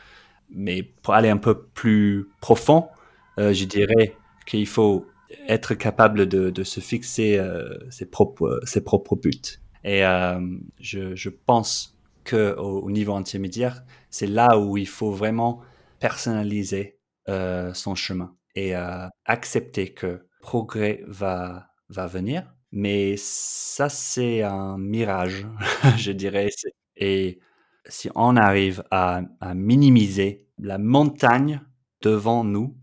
Mais 0.50 0.84
pour 0.84 1.14
aller 1.14 1.30
un 1.30 1.38
peu 1.38 1.62
plus 1.62 2.28
profond, 2.42 2.90
euh, 3.38 3.54
je 3.54 3.66
dirais 3.66 4.16
qu'il 4.46 4.68
faut 4.68 5.06
être 5.48 5.74
capable 5.74 6.28
de, 6.28 6.50
de 6.50 6.64
se 6.64 6.80
fixer 6.80 7.38
euh, 7.38 7.78
ses 7.90 8.06
propres 8.06 8.60
ses 8.66 8.82
propres 8.82 9.16
buts. 9.16 9.60
Et 9.84 10.04
euh, 10.06 10.40
je, 10.80 11.16
je, 11.16 11.30
pense 11.30 11.98
que 12.24 12.56
au, 12.58 12.90
niveau 12.92 13.14
intermédiaire, 13.14 13.84
c'est 14.10 14.28
là 14.28 14.60
où 14.60 14.78
il 14.78 14.88
faut 14.88 15.12
vraiment 15.12 15.62
personnaliser 16.00 16.98
euh, 17.30 17.74
son 17.74 17.96
chemin 17.96 18.36
et 18.56 18.76
euh, 18.76 19.08
accepter 19.26 19.94
que 19.94 20.26
progrès 20.42 21.04
va 21.08 21.70
va 21.90 22.08
venir. 22.08 22.54
Mais 22.72 23.16
ça, 23.18 23.90
c'est 23.90 24.44
un 24.44 24.78
mirage, 24.78 25.48
je 25.98 26.12
dirais. 26.12 26.50
Et 26.98 27.40
si 27.88 28.10
on 28.16 28.36
arrive 28.36 28.84
à, 28.92 29.22
à 29.40 29.54
minimiser 29.56 30.46
la 30.60 30.78
montagne 30.78 31.62
devant 32.02 32.44
nous, 32.44 32.76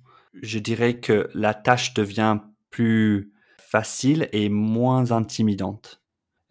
je 0.42 0.58
dirais 0.58 0.98
que 0.98 1.28
la 1.34 1.54
tâche 1.54 1.94
devient 1.94 2.38
plus 2.70 3.32
facile 3.58 4.28
et 4.32 4.48
moins 4.48 5.12
intimidante. 5.12 6.00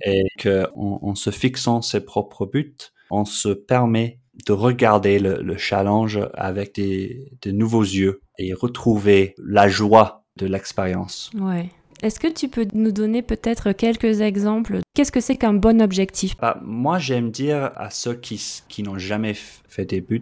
Et 0.04 0.28
qu'en 0.42 1.00
en, 1.02 1.16
se 1.16 1.30
fixant 1.30 1.82
ses 1.82 2.02
propres 2.02 2.46
buts, 2.46 2.76
on 3.10 3.24
se 3.24 3.50
permet 3.50 4.20
de 4.46 4.52
regarder 4.52 5.20
le, 5.20 5.58
challenge 5.58 6.20
avec 6.34 6.76
des, 6.76 7.32
de 7.42 7.52
nouveaux 7.52 7.84
yeux 7.84 8.22
et 8.38 8.54
retrouver 8.54 9.34
la 9.38 9.70
joie 9.70 10.26
de 10.38 10.46
l'expérience. 10.46 11.32
Ouais. 11.40 11.70
Est-ce 12.02 12.20
que 12.20 12.28
tu 12.28 12.50
peux 12.50 12.68
nous 12.74 12.92
donner 12.92 13.22
peut-être 13.22 13.72
quelques 13.72 14.20
exemples? 14.20 14.82
Qu'est-ce 14.94 15.14
que 15.14 15.22
c'est 15.22 15.38
qu'un 15.38 15.54
bon 15.54 15.82
objectif? 15.82 16.36
Bah, 16.38 16.60
Moi, 16.62 17.00
j'aime 17.00 17.32
dire 17.32 17.72
à 17.78 17.90
ceux 17.90 18.16
qui, 18.16 18.62
qui 18.68 18.84
n'ont 18.84 18.98
jamais 18.98 19.34
fait 19.34 19.86
des 19.86 20.02
buts 20.02 20.22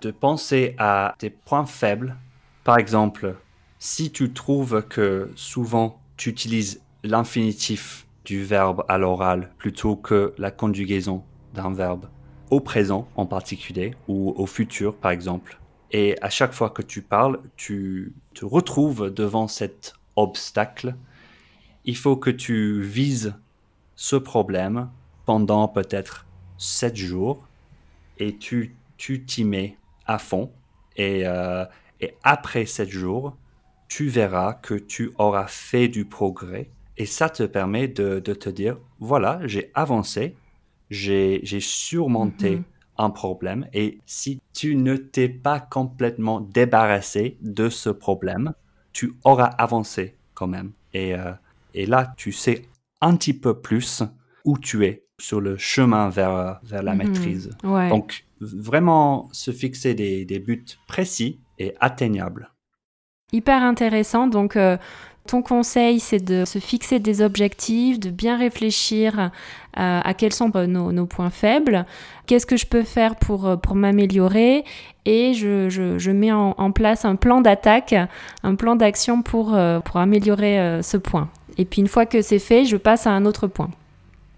de 0.00 0.10
penser 0.12 0.74
à 0.78 1.14
des 1.18 1.30
points 1.30 1.66
faibles 1.66 2.16
par 2.64 2.78
exemple, 2.78 3.36
si 3.78 4.12
tu 4.12 4.32
trouves 4.32 4.86
que 4.88 5.30
souvent 5.34 6.00
tu 6.16 6.30
utilises 6.30 6.80
l'infinitif 7.02 8.06
du 8.24 8.44
verbe 8.44 8.84
à 8.88 8.98
l'oral 8.98 9.50
plutôt 9.58 9.96
que 9.96 10.34
la 10.38 10.50
conjugaison 10.50 11.24
d'un 11.54 11.72
verbe, 11.72 12.08
au 12.50 12.60
présent 12.60 13.08
en 13.16 13.26
particulier, 13.26 13.94
ou 14.06 14.32
au 14.36 14.46
futur 14.46 14.94
par 14.94 15.10
exemple, 15.10 15.58
et 15.90 16.16
à 16.22 16.30
chaque 16.30 16.52
fois 16.52 16.70
que 16.70 16.82
tu 16.82 17.02
parles, 17.02 17.40
tu 17.56 18.14
te 18.34 18.44
retrouves 18.44 19.12
devant 19.12 19.48
cet 19.48 19.94
obstacle, 20.16 20.94
il 21.84 21.96
faut 21.96 22.16
que 22.16 22.30
tu 22.30 22.80
vises 22.80 23.34
ce 23.96 24.16
problème 24.16 24.88
pendant 25.26 25.68
peut-être 25.68 26.26
sept 26.56 26.96
jours 26.96 27.46
et 28.18 28.36
tu 28.36 28.76
t'y 28.96 29.44
mets 29.44 29.76
à 30.06 30.18
fond 30.18 30.50
et 30.96 31.26
euh, 31.26 31.64
et 32.02 32.14
après 32.24 32.66
sept 32.66 32.90
jours, 32.90 33.36
tu 33.88 34.08
verras 34.08 34.54
que 34.54 34.74
tu 34.74 35.12
auras 35.18 35.46
fait 35.46 35.88
du 35.88 36.04
progrès. 36.04 36.70
Et 36.98 37.06
ça 37.06 37.30
te 37.30 37.44
permet 37.44 37.88
de, 37.88 38.18
te 38.20 38.48
dire, 38.50 38.76
voilà, 38.98 39.40
j'ai 39.44 39.70
avancé, 39.74 40.36
j'ai 40.90 41.60
surmonté 41.60 42.56
mhm. 42.56 42.64
un 42.98 43.10
problème. 43.10 43.66
Et 43.72 44.00
si 44.04 44.40
tu 44.52 44.76
ne 44.76 44.96
t'es 44.96 45.28
pas 45.28 45.60
complètement 45.60 46.40
débarrassé 46.40 47.38
de 47.40 47.68
ce 47.68 47.88
problème, 47.88 48.52
tu 48.92 49.14
auras 49.24 49.46
avancé 49.46 50.16
quand 50.34 50.48
même. 50.48 50.72
Et, 50.92 51.14
euh, 51.14 51.32
et 51.72 51.86
là, 51.86 52.12
tu 52.16 52.32
sais 52.32 52.66
un 53.00 53.16
petit 53.16 53.34
peu 53.34 53.60
plus 53.60 54.02
où 54.44 54.58
tu 54.58 54.84
es 54.84 55.04
sur 55.18 55.40
le 55.40 55.56
chemin 55.56 56.08
vers, 56.08 56.60
vers 56.64 56.82
la 56.82 56.94
mhm. 56.94 56.98
maîtrise. 56.98 57.50
Donc, 57.62 58.26
vraiment 58.40 59.28
se 59.32 59.52
fixer 59.52 59.94
des, 59.94 60.24
des 60.24 60.40
buts 60.40 60.64
précis 60.88 61.38
atteignable. 61.80 62.50
Hyper 63.32 63.62
intéressant. 63.62 64.26
Donc, 64.26 64.56
euh, 64.56 64.76
ton 65.26 65.40
conseil, 65.40 66.00
c'est 66.00 66.22
de 66.22 66.44
se 66.44 66.58
fixer 66.58 66.98
des 66.98 67.22
objectifs, 67.22 67.98
de 67.98 68.10
bien 68.10 68.36
réfléchir 68.36 69.18
euh, 69.18 69.28
à 69.74 70.14
quels 70.14 70.32
sont 70.32 70.50
euh, 70.56 70.66
nos, 70.66 71.06
points 71.06 71.30
faibles, 71.30 71.86
qu'est-ce 72.26 72.44
que 72.44 72.56
je 72.56 72.66
peux 72.66 72.82
faire 72.82 73.16
pour, 73.16 73.58
pour 73.60 73.74
m'améliorer, 73.74 74.64
et 75.06 75.32
je, 75.32 75.68
je, 75.70 76.10
mets 76.10 76.32
en, 76.32 76.72
place 76.72 77.04
un 77.04 77.16
plan 77.16 77.40
d'attaque, 77.40 77.94
un 78.42 78.54
plan 78.54 78.76
d'action 78.76 79.22
pour, 79.22 79.56
pour 79.84 79.96
améliorer 79.96 80.80
ce 80.82 80.96
point. 80.96 81.28
Et 81.58 81.64
puis 81.64 81.80
une 81.80 81.88
fois 81.88 82.06
que 82.06 82.22
c'est 82.22 82.38
fait, 82.38 82.64
je 82.64 82.76
passe 82.76 83.06
à 83.06 83.10
un 83.10 83.24
autre 83.24 83.46
point. 83.46 83.70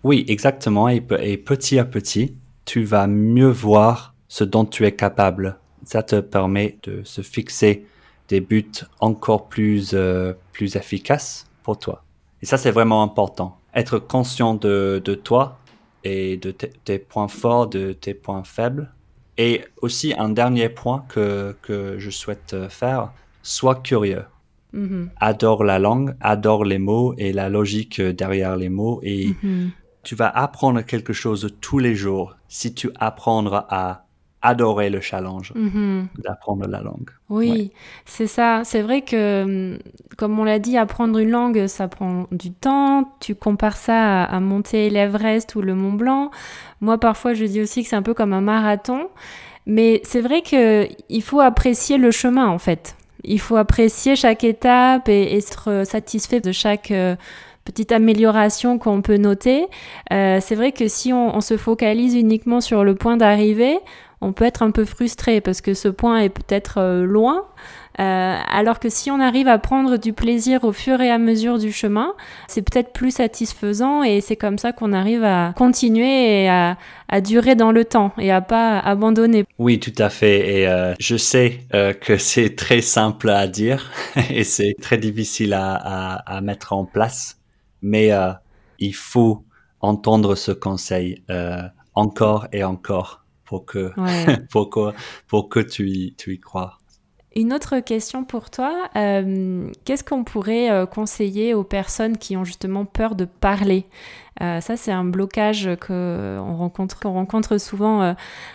Oui, 0.04 0.24
exactement. 0.28 0.88
et 0.88 1.00
petit 1.00 1.78
à 1.78 1.84
petit, 1.84 2.36
tu 2.64 2.82
vas 2.82 3.06
mieux 3.06 3.50
voir 3.50 4.14
ce 4.28 4.44
dont 4.44 4.64
tu 4.64 4.86
es 4.86 4.92
capable 4.92 5.58
ça 5.86 6.02
te 6.02 6.20
permet 6.20 6.78
de 6.82 7.02
se 7.04 7.22
fixer 7.22 7.86
des 8.28 8.40
buts 8.40 8.72
encore 9.00 9.48
plus, 9.48 9.90
euh, 9.94 10.32
plus 10.52 10.76
efficaces 10.76 11.46
pour 11.62 11.78
toi. 11.78 12.02
Et 12.42 12.46
ça, 12.46 12.58
c'est 12.58 12.70
vraiment 12.70 13.02
important. 13.02 13.58
Être 13.74 13.98
conscient 13.98 14.54
de, 14.54 15.02
de 15.04 15.14
toi 15.14 15.58
et 16.04 16.36
de 16.36 16.50
tes 16.50 16.98
points 16.98 17.28
forts, 17.28 17.68
de 17.68 17.92
tes 17.92 18.14
points 18.14 18.44
faibles. 18.44 18.92
Et 19.36 19.62
aussi, 19.80 20.14
un 20.16 20.28
dernier 20.28 20.68
point 20.68 21.04
que, 21.08 21.56
que 21.62 21.98
je 21.98 22.10
souhaite 22.10 22.68
faire, 22.68 23.12
sois 23.42 23.76
curieux. 23.76 24.24
mhm. 24.72 25.10
adore 25.20 25.64
la 25.64 25.78
langue, 25.78 26.16
adore 26.20 26.64
les 26.64 26.78
mots 26.78 27.14
et 27.16 27.32
la 27.32 27.48
logique 27.48 28.00
derrière 28.00 28.56
les 28.56 28.68
mots. 28.68 29.00
Et 29.02 29.34
mhm. 29.42 29.70
tu 30.02 30.14
vas 30.14 30.28
apprendre 30.28 30.82
quelque 30.82 31.12
chose 31.12 31.50
tous 31.60 31.78
les 31.78 31.94
jours 31.94 32.36
si 32.48 32.74
tu 32.74 32.90
apprendras 32.96 33.66
à 33.68 34.03
adorer 34.44 34.90
le 34.90 35.00
challenge 35.00 35.52
mhm. 35.54 36.06
d'apprendre 36.22 36.68
la 36.68 36.82
langue. 36.82 37.08
Oui, 37.30 37.72
c'est 38.04 38.26
ça. 38.26 38.60
C'est 38.64 38.82
vrai 38.82 39.00
que, 39.00 39.78
comme 40.18 40.38
on 40.38 40.44
l'a 40.44 40.58
dit, 40.58 40.76
apprendre 40.76 41.18
une 41.18 41.30
langue, 41.30 41.66
ça 41.66 41.88
prend 41.88 42.26
du 42.30 42.52
temps. 42.52 43.10
Tu 43.20 43.34
compares 43.34 43.78
ça 43.78 44.24
à, 44.24 44.40
monter 44.40 44.90
l'Everest 44.90 45.54
ou 45.54 45.62
le 45.62 45.74
Mont 45.74 45.94
Blanc. 45.94 46.30
Moi, 46.82 46.98
parfois, 46.98 47.32
je 47.32 47.46
dis 47.46 47.62
aussi 47.62 47.82
que 47.82 47.88
c'est 47.88 47.96
un 47.96 48.02
peu 48.02 48.12
comme 48.12 48.34
un 48.34 48.42
marathon. 48.42 49.08
Mais 49.66 50.02
c'est 50.04 50.20
vrai 50.20 50.42
qu'il 50.42 51.22
faut 51.22 51.40
apprécier 51.40 51.96
le 51.96 52.10
chemin, 52.10 52.46
en 52.46 52.58
fait. 52.58 52.96
Il 53.24 53.40
faut 53.40 53.56
apprécier 53.56 54.14
chaque 54.14 54.44
étape 54.44 55.08
et, 55.08 55.38
être 55.38 55.84
satisfait 55.86 56.40
de 56.40 56.52
chaque... 56.52 56.90
Euh, 56.90 57.16
petite 57.64 57.92
amélioration 57.92 58.78
qu'on 58.78 59.02
peut 59.02 59.16
noter. 59.16 59.66
Euh, 60.12 60.38
c'est 60.40 60.54
vrai 60.54 60.72
que 60.72 60.86
si 60.88 61.12
on, 61.12 61.40
se 61.40 61.56
focalise 61.56 62.14
uniquement 62.14 62.60
sur 62.60 62.84
le 62.84 62.94
point 62.94 63.16
d'arrivée, 63.16 63.78
on 64.24 64.32
peut 64.32 64.44
être 64.44 64.62
un 64.62 64.70
peu 64.70 64.84
frustré 64.84 65.40
parce 65.40 65.60
que 65.60 65.74
ce 65.74 65.88
point 65.88 66.18
est 66.20 66.30
peut-être 66.30 66.78
euh, 66.78 67.04
loin. 67.04 67.44
Euh, 68.00 68.36
alors 68.50 68.80
que 68.80 68.88
si 68.88 69.10
on 69.12 69.20
arrive 69.20 69.46
à 69.46 69.58
prendre 69.58 69.98
du 69.98 70.12
plaisir 70.12 70.64
au 70.64 70.72
fur 70.72 71.00
et 71.00 71.10
à 71.10 71.18
mesure 71.18 71.58
du 71.58 71.70
chemin, 71.70 72.14
c'est 72.48 72.62
peut-être 72.62 72.92
plus 72.92 73.12
satisfaisant 73.12 74.02
et 74.02 74.20
c'est 74.20 74.34
comme 74.34 74.58
ça 74.58 74.72
qu'on 74.72 74.92
arrive 74.92 75.22
à 75.22 75.52
continuer 75.56 76.42
et 76.42 76.48
à, 76.48 76.76
durer 77.22 77.54
dans 77.54 77.70
le 77.70 77.84
temps 77.84 78.12
et 78.18 78.32
à 78.32 78.40
pas 78.40 78.80
abandonner. 78.80 79.44
Oui, 79.58 79.78
tout 79.78 79.92
à 79.98 80.08
fait. 80.08 80.58
Et 80.58 80.66
euh, 80.66 80.94
je 80.98 81.16
sais 81.16 81.60
que 82.00 82.16
c'est 82.18 82.56
très 82.56 82.80
simple 82.80 83.28
à 83.30 83.46
dire 83.46 83.92
et 84.30 84.42
c'est 84.42 84.74
très 84.80 84.98
difficile 84.98 85.52
à, 85.54 86.40
mettre 86.42 86.72
en 86.72 86.84
place, 86.84 87.38
mais 87.82 88.10
il 88.80 88.94
faut 88.94 89.44
entendre 89.80 90.34
ce 90.34 90.50
conseil 90.50 91.22
encore 91.94 92.48
et 92.52 92.64
encore 92.64 93.23
pour 94.50 94.70
que, 94.70 94.92
pour 95.26 95.48
que, 95.48 95.60
tu, 95.60 95.88
y, 95.88 96.14
tu 96.14 96.34
y 96.34 96.40
crois. 96.40 96.78
Une 97.36 97.52
autre 97.52 97.80
question 97.80 98.22
pour 98.22 98.48
toi, 98.48 98.88
euh, 98.94 99.68
qu'est-ce 99.84 100.04
qu'on 100.04 100.22
pourrait 100.22 100.70
euh, 100.70 100.86
conseiller 100.86 101.52
aux 101.52 101.64
personnes 101.64 102.16
qui 102.16 102.36
ont 102.36 102.44
justement 102.44 102.84
peur 102.84 103.16
de 103.16 103.24
parler? 103.24 103.86
Euh, 104.40 104.60
Ça, 104.60 104.76
c'est 104.76 104.92
un 104.92 105.04
blocage 105.04 105.68
qu'on 105.84 106.54
rencontre, 106.56 107.00
qu'on 107.00 107.12
rencontre 107.12 107.58
souvent 107.58 108.14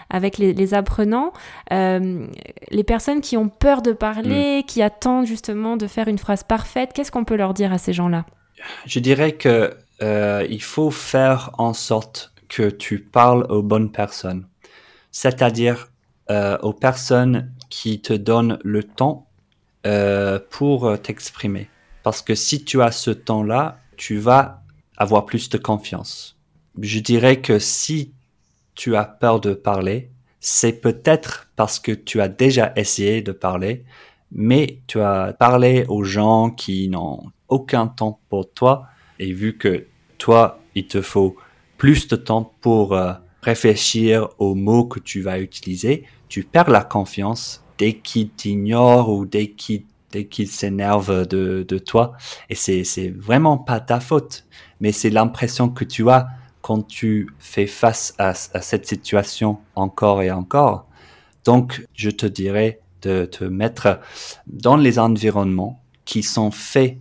avec 0.09 0.37
les, 0.37 0.73
apprenants. 0.73 1.33
les 1.71 2.83
personnes 2.85 3.19
qui 3.19 3.35
ont 3.35 3.49
peur 3.49 3.81
de 3.81 3.91
parler, 3.91 4.59
mm. 4.59 4.63
qui 4.63 4.81
attendent 4.81 5.25
justement 5.25 5.75
de 5.75 5.87
faire 5.87 6.07
une 6.07 6.17
phrase 6.17 6.43
parfaite, 6.43 6.91
qu'est-ce 6.93 7.11
qu'on 7.11 7.25
peut 7.25 7.35
leur 7.35 7.53
dire 7.53 7.73
à 7.73 7.77
ces 7.77 7.91
gens-là? 7.91 8.25
Je 8.85 8.99
dirais 8.99 9.33
que 9.33 9.73
il 10.01 10.61
faut 10.61 10.91
faire 10.91 11.51
en 11.57 11.73
sorte 11.73 12.33
que 12.47 12.69
tu 12.69 12.99
parles 12.99 13.45
aux 13.49 13.61
bonnes 13.61 13.91
personnes 13.91 14.45
c'est-à-dire 15.11 15.91
euh, 16.29 16.57
aux 16.59 16.73
personnes 16.73 17.51
qui 17.69 18.01
te 18.01 18.13
donnent 18.13 18.59
le 18.63 18.83
temps 18.83 19.27
euh, 19.87 20.39
pour 20.49 20.99
t'exprimer. 21.01 21.69
Parce 22.03 22.21
que 22.21 22.35
si 22.35 22.63
tu 22.63 22.81
as 22.81 22.91
ce 22.91 23.11
temps-là, 23.11 23.79
tu 23.97 24.17
vas 24.17 24.63
avoir 24.97 25.25
plus 25.25 25.49
de 25.49 25.57
confiance. 25.57 26.37
Je 26.79 26.99
dirais 26.99 27.41
que 27.41 27.59
si 27.59 28.13
tu 28.75 28.95
as 28.95 29.05
peur 29.05 29.41
de 29.41 29.53
parler, 29.53 30.11
c'est 30.39 30.73
peut-être 30.73 31.49
parce 31.55 31.79
que 31.79 31.91
tu 31.91 32.21
as 32.21 32.27
déjà 32.27 32.71
essayé 32.75 33.21
de 33.21 33.31
parler, 33.31 33.83
mais 34.31 34.79
tu 34.87 35.01
as 35.01 35.33
parlé 35.37 35.85
aux 35.89 36.03
gens 36.03 36.49
qui 36.49 36.87
n'ont 36.87 37.23
aucun 37.47 37.87
temps 37.87 38.19
pour 38.29 38.51
toi, 38.51 38.87
et 39.17 39.33
vu 39.33 39.57
que 39.57 39.87
toi, 40.17 40.59
il 40.75 40.87
te 40.87 41.01
faut 41.01 41.35
plus 41.77 42.07
de 42.07 42.15
temps 42.15 42.53
pour 42.61 42.93
euh, 42.93 43.13
réfléchir 43.49 44.29
aux 44.37 44.55
mots 44.55 44.85
que 44.85 44.99
tu 44.99 45.21
vas 45.21 45.39
utiliser, 45.39 46.05
tu 46.27 46.43
perds 46.43 46.69
la 46.69 46.83
confiance 46.83 47.63
dès 47.77 47.93
qu'il 47.93 48.29
t'ignore 48.29 49.09
ou 49.09 49.25
dès 49.25 49.47
qu'il 49.51 49.83
dès 50.11 50.25
qu'il 50.25 50.47
s'énerve 50.47 51.27
de, 51.27 51.63
de 51.67 51.77
toi. 51.77 52.13
Et 52.49 52.55
c'est, 52.55 52.83
c'est 52.83 53.09
vraiment 53.09 53.59
pas 53.59 53.79
ta 53.79 53.99
faute, 53.99 54.45
mais 54.79 54.91
c'est 54.91 55.11
l'impression 55.11 55.69
que 55.69 55.85
tu 55.85 56.09
as 56.09 56.27
quand 56.61 56.81
tu 56.87 57.29
fais 57.37 57.67
face 57.67 58.15
à, 58.17 58.29
à 58.29 58.61
cette 58.61 58.87
situation 58.87 59.59
encore 59.75 60.23
et 60.23 60.31
encore. 60.31 60.87
Donc, 61.45 61.85
je 61.93 62.09
te 62.09 62.25
dirais 62.25 62.79
de 63.03 63.25
te 63.25 63.43
mettre 63.43 63.99
dans 64.47 64.77
les 64.77 64.97
environnements 64.97 65.79
qui 66.05 66.23
sont 66.23 66.51
faits 66.51 66.97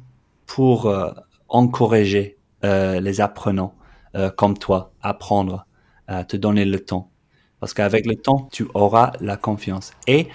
pour 0.47 0.87
euh, 0.87 1.11
encourager 1.49 2.37
euh, 2.65 3.01
les 3.01 3.21
apprenants 3.21 3.75
euh, 4.15 4.31
comme 4.31 4.57
toi, 4.57 4.93
apprendre 5.03 5.67
à 6.09 6.25
te 6.25 6.37
donner 6.37 6.65
le 6.65 6.81
temps. 6.81 7.11
Parce 7.61 7.75
qu'avec 7.75 8.07
le 8.07 8.17
temps, 8.17 8.49
tu 8.51 8.67
auras 8.75 9.13
la 9.21 9.37
confiance. 9.37 9.93
Et 10.07 10.29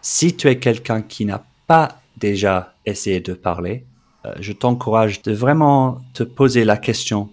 si 0.00 0.36
tu 0.36 0.48
es 0.48 0.58
quelqu'un 0.58 1.02
qui 1.02 1.24
n'a 1.24 1.44
pas 1.66 2.00
déjà 2.16 2.74
essayé 2.86 3.20
de 3.20 3.32
parler, 3.32 3.84
euh, 4.24 4.34
je 4.40 4.52
t'encourage 4.52 5.22
de 5.22 5.32
vraiment 5.32 5.98
te 6.14 6.22
poser 6.22 6.64
la 6.64 6.76
question, 6.76 7.30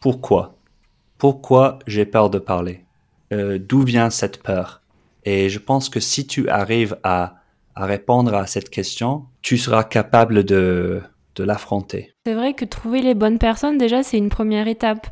pourquoi? 0.00 0.54
Pourquoi 1.16 1.78
j'ai 1.86 2.06
peur 2.06 2.30
de 2.30 2.38
parler? 2.38 2.84
Euh, 3.32 3.58
D'où 3.58 3.82
vient 3.82 4.10
cette 4.10 4.42
peur? 4.42 4.82
Et 5.24 5.48
je 5.48 5.58
pense 5.58 5.88
que 5.88 6.00
si 6.00 6.26
tu 6.26 6.48
arrives 6.48 6.96
à, 7.02 7.36
à 7.74 7.86
répondre 7.86 8.34
à 8.34 8.46
cette 8.46 8.70
question, 8.70 9.24
tu 9.42 9.58
seras 9.58 9.84
capable 9.84 10.44
de, 10.44 11.02
de 11.34 11.44
l'affronter. 11.44 12.12
C'est 12.26 12.34
vrai 12.34 12.54
que 12.54 12.64
trouver 12.64 13.02
les 13.02 13.14
bonnes 13.14 13.38
personnes, 13.38 13.78
déjà, 13.78 14.02
c'est 14.02 14.18
une 14.18 14.28
première 14.28 14.68
étape 14.68 15.08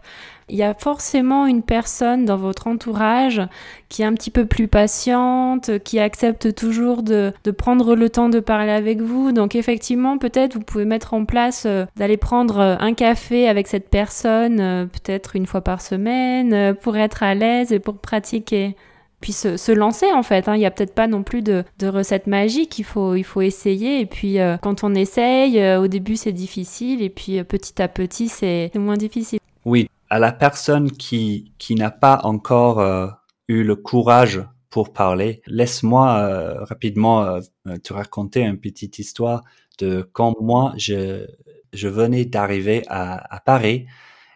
il 0.48 0.56
y 0.56 0.62
a 0.62 0.74
forcément 0.74 1.46
une 1.46 1.62
personne 1.62 2.24
dans 2.24 2.36
votre 2.36 2.68
entourage 2.68 3.42
qui 3.88 4.02
est 4.02 4.04
un 4.04 4.14
petit 4.14 4.30
peu 4.30 4.46
plus 4.46 4.68
patiente, 4.68 5.78
qui 5.82 5.98
accepte 5.98 6.54
toujours 6.54 7.02
de, 7.02 7.32
prendre 7.56 7.96
le 7.96 8.08
temps 8.10 8.28
de 8.28 8.38
parler 8.38 8.70
avec 8.70 9.00
vous. 9.00 9.32
Donc 9.32 9.56
effectivement, 9.56 10.18
peut-être 10.18 10.54
vous 10.54 10.60
pouvez 10.60 10.84
mettre 10.84 11.14
en 11.14 11.24
place 11.24 11.64
euh, 11.66 11.84
d'aller 11.96 12.16
prendre 12.16 12.58
euh, 12.60 12.76
un 12.78 12.94
café 12.94 13.48
avec 13.48 13.66
cette 13.66 13.88
personne, 13.88 14.60
euh, 14.60 14.86
peut-être 14.86 15.34
une 15.34 15.46
fois 15.46 15.62
par 15.62 15.80
semaine, 15.80 16.74
pour 16.76 16.96
être 16.96 17.22
à 17.22 17.34
l'aise 17.34 17.72
et 17.72 17.80
pour 17.80 17.98
pratiquer 17.98 18.76
puis 19.20 19.32
se, 19.32 19.72
lancer 19.72 20.12
en 20.12 20.22
fait. 20.22 20.46
Hein. 20.46 20.54
Il 20.54 20.58
n'y 20.58 20.66
a 20.66 20.70
peut-être 20.70 20.94
pas 20.94 21.08
non 21.08 21.24
plus 21.24 21.42
de, 21.42 21.64
de 21.80 21.88
recette 21.88 22.28
magique, 22.28 22.78
il 22.78 22.84
faut, 22.84 23.16
il 23.16 23.24
faut 23.24 23.40
essayer. 23.40 24.00
Et 24.00 24.06
puis 24.06 24.36
quand 24.62 24.84
on 24.84 24.94
essaye, 24.94 25.60
au 25.76 25.88
début 25.88 26.16
c'est 26.16 26.32
difficile 26.32 27.02
et 27.02 27.08
puis 27.08 27.42
petit 27.42 27.80
à 27.82 27.88
petit 27.88 28.28
c'est 28.28 28.70
moins 28.76 28.98
difficile. 28.98 29.40
Oui, 29.64 29.88
à 30.10 30.18
la 30.18 30.32
personne 30.32 30.90
qui, 30.90 31.52
qui 31.58 31.74
n'a 31.74 31.90
pas 31.90 32.20
encore 32.24 32.80
euh, 32.80 33.08
eu 33.48 33.62
le 33.62 33.76
courage 33.76 34.42
pour 34.70 34.92
parler, 34.92 35.42
laisse-moi 35.46 36.18
euh, 36.18 36.64
rapidement 36.64 37.24
euh, 37.24 37.40
te 37.82 37.92
raconter 37.92 38.42
une 38.42 38.58
petite 38.58 38.98
histoire 38.98 39.42
de 39.78 40.08
quand 40.12 40.34
moi 40.40 40.74
je, 40.76 41.26
je 41.72 41.88
venais 41.88 42.24
d'arriver 42.24 42.82
à, 42.88 43.34
à, 43.34 43.40
Paris 43.40 43.86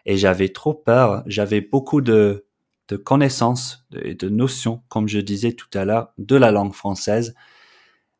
et 0.05 0.17
j'avais 0.17 0.49
trop 0.49 0.73
peur, 0.73 1.23
j'avais 1.27 1.61
beaucoup 1.61 2.01
de, 2.01 2.45
de 2.87 2.95
connaissances 2.97 3.85
et 4.03 4.15
de, 4.15 4.27
de 4.27 4.33
notions, 4.33 4.81
comme 4.89 5.07
je 5.07 5.19
disais 5.19 5.53
tout 5.53 5.69
à 5.73 5.85
l'heure, 5.85 6.11
de 6.17 6.35
la 6.35 6.51
langue 6.51 6.73
française, 6.73 7.35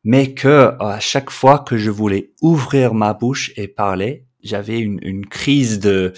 mais 0.04 0.34
que 0.34 0.74
à 0.80 1.00
chaque 1.00 1.30
fois 1.30 1.58
que 1.58 1.76
je 1.76 1.90
voulais 1.90 2.32
ouvrir 2.40 2.94
ma 2.94 3.14
bouche 3.14 3.52
et 3.56 3.68
parler, 3.68 4.26
j'avais 4.42 4.78
une, 4.80 5.26
crise 5.26 5.78
de, 5.80 6.12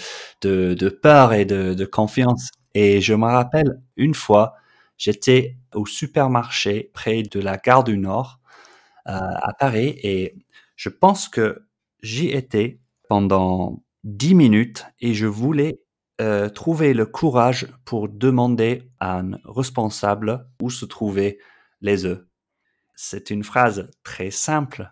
peur 1.01 1.33
et 1.33 1.45
de, 1.45 1.85
confiance. 1.85 2.51
Et 2.73 3.01
je 3.01 3.13
me 3.13 3.25
rappelle 3.25 3.81
une 3.95 4.13
fois, 4.13 4.55
j'étais 4.97 5.57
au 5.73 5.85
supermarché 5.85 6.91
près 6.93 7.23
de 7.23 7.39
la 7.39 7.57
gare 7.57 7.83
du 7.83 7.97
Nord 7.97 8.39
euh, 9.07 9.11
à 9.13 9.53
Paris 9.53 9.99
et 10.03 10.35
je 10.75 10.89
pense 10.89 11.29
que 11.29 11.67
j'y 12.01 12.29
étais 12.29 12.79
pendant 13.07 13.83
dix 14.03 14.35
minutes 14.35 14.85
et 14.99 15.13
je 15.13 15.25
voulais 15.25 15.79
euh, 16.21 16.49
trouver 16.49 16.93
le 16.93 17.05
courage 17.05 17.67
pour 17.85 18.09
demander 18.09 18.89
à 18.99 19.19
un 19.19 19.31
responsable 19.45 20.47
où 20.61 20.69
se 20.69 20.85
trouvaient 20.85 21.39
les 21.81 22.05
œufs. 22.05 22.25
C'est 22.95 23.29
une 23.29 23.43
phrase 23.43 23.89
très 24.03 24.31
simple, 24.31 24.91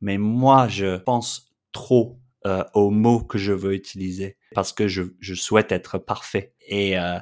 mais 0.00 0.18
moi 0.18 0.68
je 0.68 0.96
pense 0.96 1.54
trop 1.72 2.18
euh, 2.46 2.62
aux 2.74 2.90
mots 2.90 3.24
que 3.24 3.38
je 3.38 3.52
veux 3.52 3.74
utiliser 3.74 4.36
parce 4.54 4.72
que 4.72 4.86
je, 4.86 5.02
je 5.18 5.34
souhaite 5.34 5.72
être 5.72 5.98
parfait. 5.98 6.54
Et 6.68 6.96
euh, 6.96 7.18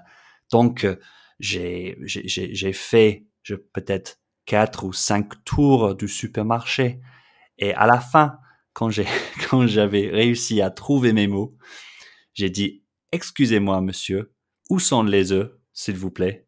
donc, 0.52 0.84
euh, 0.84 0.96
j'ai, 1.40 1.96
j'ai, 2.02 2.72
fait 2.74 3.24
je, 3.42 3.54
peut-être 3.54 4.20
quatre 4.44 4.84
ou 4.84 4.92
cinq 4.92 5.42
tours 5.46 5.94
du 5.94 6.08
supermarché. 6.08 7.00
Et 7.56 7.72
à 7.72 7.86
la 7.86 8.00
fin, 8.00 8.36
quand 8.74 8.90
j'ai, 8.90 9.06
quand 9.48 9.66
j'avais 9.66 10.10
réussi 10.10 10.60
à 10.60 10.68
trouver 10.68 11.14
mes 11.14 11.26
mots, 11.26 11.56
j'ai 12.34 12.50
dit, 12.50 12.84
excusez-moi, 13.10 13.80
monsieur, 13.80 14.34
où 14.68 14.78
sont 14.78 15.04
les 15.04 15.32
œufs, 15.32 15.52
s'il 15.72 15.96
vous 15.96 16.10
plaît? 16.10 16.46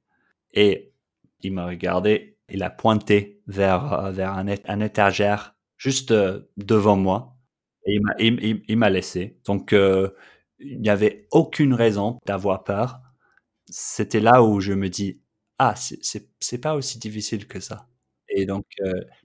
Et 0.53 0.93
il 1.41 1.55
m'a 1.55 1.65
regardé, 1.65 2.37
il 2.51 2.63
a 2.63 2.69
pointé 2.69 3.41
vers, 3.47 4.13
vers 4.13 4.35
un, 4.35 4.47
un 4.49 4.81
étagère 4.81 5.57
juste 5.79 6.13
devant 6.59 6.97
moi. 6.97 7.36
Il 7.87 8.77
m'a 8.77 8.91
laissé. 8.91 9.39
Donc, 9.47 9.73
il 9.73 10.81
n'y 10.81 10.89
avait 10.89 11.27
aucune 11.31 11.75
raison 11.75 12.19
d'avoir 12.27 12.65
peur. 12.65 13.01
C'était 13.69 14.21
là 14.21 14.43
où 14.43 14.61
je 14.61 14.73
me 14.73 14.89
dis, 14.89 15.21
ah, 15.59 15.75
c'est 15.77 16.61
pas 16.61 16.75
aussi 16.75 16.99
difficile 16.99 17.47
que 17.47 17.61
ça. 17.61 17.89
Et 18.29 18.47
donc, 18.47 18.67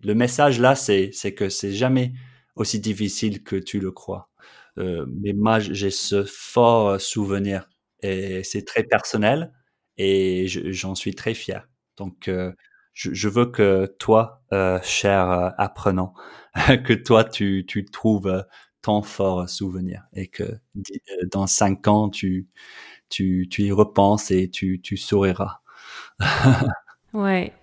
le 0.03 0.13
message 0.13 0.59
là, 0.59 0.75
c'est 0.75 1.11
que 1.35 1.49
c'est 1.49 1.73
jamais 1.73 2.13
aussi 2.55 2.79
difficile 2.79 3.43
que 3.43 3.55
tu 3.55 3.79
le 3.79 3.91
crois. 3.91 4.29
Euh, 4.77 5.05
mais 5.21 5.33
moi, 5.33 5.59
j'ai 5.59 5.91
ce 5.91 6.23
fort 6.23 6.99
souvenir 7.01 7.69
et 8.01 8.43
c'est 8.43 8.65
très 8.65 8.83
personnel 8.83 9.53
et 9.97 10.47
j'en 10.47 10.95
suis 10.95 11.15
très 11.15 11.33
fier. 11.33 11.67
Donc, 11.97 12.27
euh, 12.27 12.53
je, 12.93 13.29
veux 13.29 13.45
que 13.45 13.85
toi, 13.99 14.43
euh, 14.53 14.79
cher 14.81 15.29
euh, 15.29 15.49
apprenant, 15.57 16.13
que 16.83 16.93
toi, 16.93 17.23
tu, 17.23 17.65
tu 17.67 17.85
trouves 17.85 18.45
ton 18.81 19.01
fort 19.01 19.47
souvenir 19.49 20.03
et 20.13 20.27
que 20.27 20.43
euh, 20.43 20.57
dans 21.31 21.47
cinq 21.47 21.87
ans, 21.87 22.09
tu, 22.09 22.47
tu, 23.09 23.47
tu 23.49 23.63
y 23.63 23.71
repenses 23.71 24.31
et 24.31 24.49
tu, 24.49 24.81
tu 24.81 24.97
souriras. 24.97 25.61
ouais. 27.13 27.53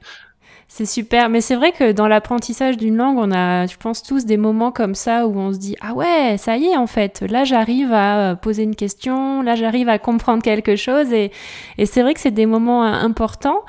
C'est 0.70 0.84
super, 0.84 1.30
mais 1.30 1.40
c'est 1.40 1.56
vrai 1.56 1.72
que 1.72 1.92
dans 1.92 2.06
l'apprentissage 2.06 2.76
d'une 2.76 2.96
langue, 2.96 3.16
on 3.16 3.32
a, 3.32 3.66
je 3.66 3.76
pense 3.78 4.02
tous 4.02 4.26
des 4.26 4.36
moments 4.36 4.70
comme 4.70 4.94
ça 4.94 5.26
où 5.26 5.34
on 5.38 5.50
se 5.50 5.58
dit 5.58 5.76
ah 5.80 5.94
ouais, 5.94 6.36
ça 6.36 6.58
y 6.58 6.66
est 6.66 6.76
en 6.76 6.86
fait, 6.86 7.22
là 7.22 7.44
j'arrive 7.44 7.90
à 7.94 8.36
poser 8.36 8.64
une 8.64 8.76
question, 8.76 9.40
là 9.40 9.54
j'arrive 9.54 9.88
à 9.88 9.98
comprendre 9.98 10.42
quelque 10.42 10.76
chose. 10.76 11.10
Et, 11.10 11.32
et 11.78 11.86
c'est 11.86 12.02
vrai 12.02 12.12
que 12.12 12.20
c'est 12.20 12.30
des 12.30 12.44
moments 12.44 12.84
euh, 12.84 12.92
importants. 12.92 13.62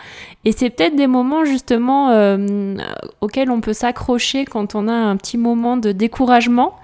Et 0.44 0.52
c'est 0.52 0.70
peut-être 0.70 0.98
des 0.98 1.08
moments 1.08 1.46
justement 1.46 2.10
euh, 2.12 2.76
auxquels 3.22 3.50
on 3.50 3.62
peut 3.62 3.74
s'accrocher 3.74 4.44
quand 4.44 4.76
on 4.76 4.90
a 4.90 4.94
un 4.94 5.16
petit 5.16 5.38
moment 5.38 5.78
de 5.78 5.94
découragement 5.94 6.76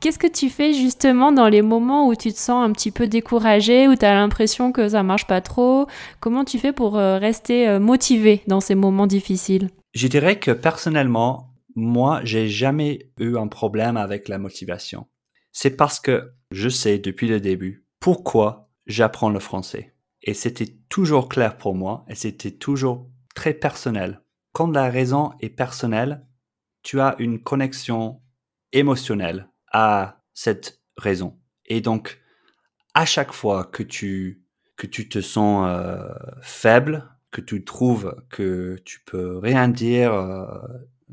Qu'est-ce 0.00 0.18
que 0.18 0.26
tu 0.26 0.48
fais 0.48 0.72
justement 0.72 1.30
dans 1.30 1.48
les 1.48 1.60
moments 1.60 2.08
où 2.08 2.14
tu 2.14 2.32
te 2.32 2.38
sens 2.38 2.66
un 2.66 2.72
petit 2.72 2.90
peu 2.90 3.06
découragé, 3.06 3.86
où 3.86 3.94
tu 3.94 4.06
as 4.06 4.14
l'impression 4.14 4.72
que 4.72 4.88
ça 4.88 5.02
marche 5.02 5.26
pas 5.26 5.42
trop? 5.42 5.86
Comment 6.20 6.46
tu 6.46 6.58
fais 6.58 6.72
pour 6.72 6.96
euh, 6.96 7.18
rester 7.18 7.68
euh, 7.68 7.78
motivé 7.80 8.42
dans 8.46 8.60
ces 8.60 8.74
moments 8.74 9.06
difficiles? 9.06 9.68
Je 9.92 10.08
dirais 10.08 10.38
que 10.38 10.52
personnellement, 10.52 11.52
moi, 11.76 12.22
j'ai 12.24 12.48
jamais 12.48 13.10
eu 13.18 13.36
un 13.36 13.46
problème 13.46 13.98
avec 13.98 14.28
la 14.28 14.38
motivation. 14.38 15.06
C'est 15.52 15.76
parce 15.76 16.00
que 16.00 16.32
je 16.50 16.70
sais 16.70 16.98
depuis 16.98 17.28
le 17.28 17.38
début 17.38 17.84
pourquoi 18.00 18.70
j'apprends 18.86 19.28
le 19.28 19.38
français. 19.38 19.94
Et 20.22 20.32
c'était 20.32 20.78
toujours 20.88 21.28
clair 21.28 21.58
pour 21.58 21.74
moi 21.74 22.06
et 22.08 22.14
c'était 22.14 22.52
toujours 22.52 23.06
très 23.34 23.52
personnel. 23.52 24.22
Quand 24.54 24.68
la 24.68 24.88
raison 24.88 25.32
est 25.40 25.50
personnelle, 25.50 26.26
tu 26.82 27.00
as 27.00 27.16
une 27.18 27.42
connexion 27.42 28.22
émotionnelle 28.72 29.50
à 29.70 30.22
cette 30.34 30.80
raison. 30.96 31.38
Et 31.66 31.80
donc, 31.80 32.20
à 32.94 33.04
chaque 33.04 33.32
fois 33.32 33.64
que 33.64 33.82
tu, 33.82 34.42
que 34.76 34.86
tu 34.86 35.08
te 35.08 35.20
sens 35.20 35.66
euh, 35.68 36.08
faible, 36.42 37.08
que 37.30 37.40
tu 37.40 37.64
trouves 37.64 38.16
que 38.28 38.76
tu 38.84 39.00
peux 39.04 39.38
rien 39.38 39.68
dire 39.68 40.12
euh, 40.12 40.46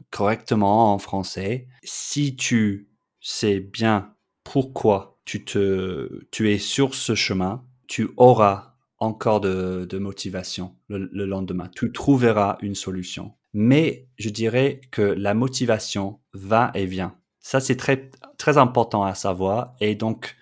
correctement 0.10 0.94
en 0.94 0.98
français, 0.98 1.68
si 1.84 2.36
tu 2.36 2.90
sais 3.22 3.60
bien 3.60 4.16
pourquoi 4.44 5.20
tu 5.26 5.44
te, 5.44 6.26
tu 6.32 6.52
es 6.52 6.58
sur 6.58 6.96
ce 6.96 7.16
chemin, 7.16 7.66
tu 7.88 8.10
auras 8.18 8.76
encore 9.00 9.42
de, 9.42 9.86
de 9.86 9.98
motivation 10.00 10.76
le, 10.88 11.10
le 11.12 11.26
lendemain. 11.26 11.70
Tu 11.76 11.92
trouveras 11.92 12.58
une 12.62 12.76
solution. 12.76 13.34
Mais 13.54 14.08
je 14.18 14.30
dirais 14.30 14.82
que 14.92 15.02
la 15.02 15.34
motivation 15.34 16.20
va 16.34 16.72
et 16.74 16.86
vient. 16.86 17.16
Ça, 17.48 17.62
c'est 17.62 17.78
très, 17.78 18.12
très 18.38 18.58
important 18.58 19.06
à 19.06 19.16
savoir. 19.16 19.74
Et 19.80 19.96
donc, 19.96 20.36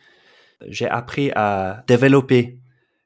j'ai 0.65 0.89
appris 0.89 1.30
à 1.36 1.84
développer 1.86 2.58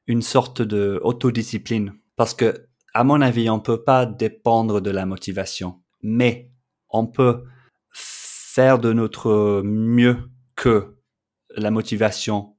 une 0.06 0.22
sorte 0.22 0.62
de 0.62 0.98
autodiscipline 1.04 1.92
parce 2.16 2.32
que, 2.32 2.66
à 2.94 3.04
mon 3.04 3.20
avis, 3.20 3.50
on 3.50 3.60
peut 3.60 3.84
pas 3.84 4.06
dépendre 4.06 4.80
de 4.80 4.90
la 4.90 5.04
motivation, 5.04 5.82
mais 6.02 6.50
on 6.88 7.06
peut 7.06 7.44
faire 7.92 8.78
de 8.78 8.94
notre 8.94 9.60
mieux 9.66 10.16
que 10.56 10.96
la 11.54 11.70
motivation 11.70 12.56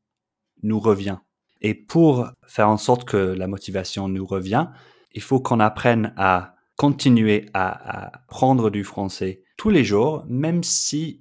nous 0.61 0.79
revient. 0.79 1.17
Et 1.61 1.73
pour 1.73 2.29
faire 2.45 2.69
en 2.69 2.77
sorte 2.77 3.03
que 3.03 3.17
la 3.17 3.47
motivation 3.47 4.07
nous 4.09 4.27
revient, 4.27 4.67
il 5.11 5.23
faut 5.23 5.39
qu'on 5.39 5.59
apprenne 5.59 6.13
à 6.17 6.53
continuer 6.77 7.47
à, 7.55 8.09
à 8.09 8.11
prendre 8.27 8.69
du 8.69 8.83
français 8.83 9.41
tous 9.57 9.71
les 9.71 9.83
jours, 9.83 10.23
même 10.27 10.61
si 10.63 11.19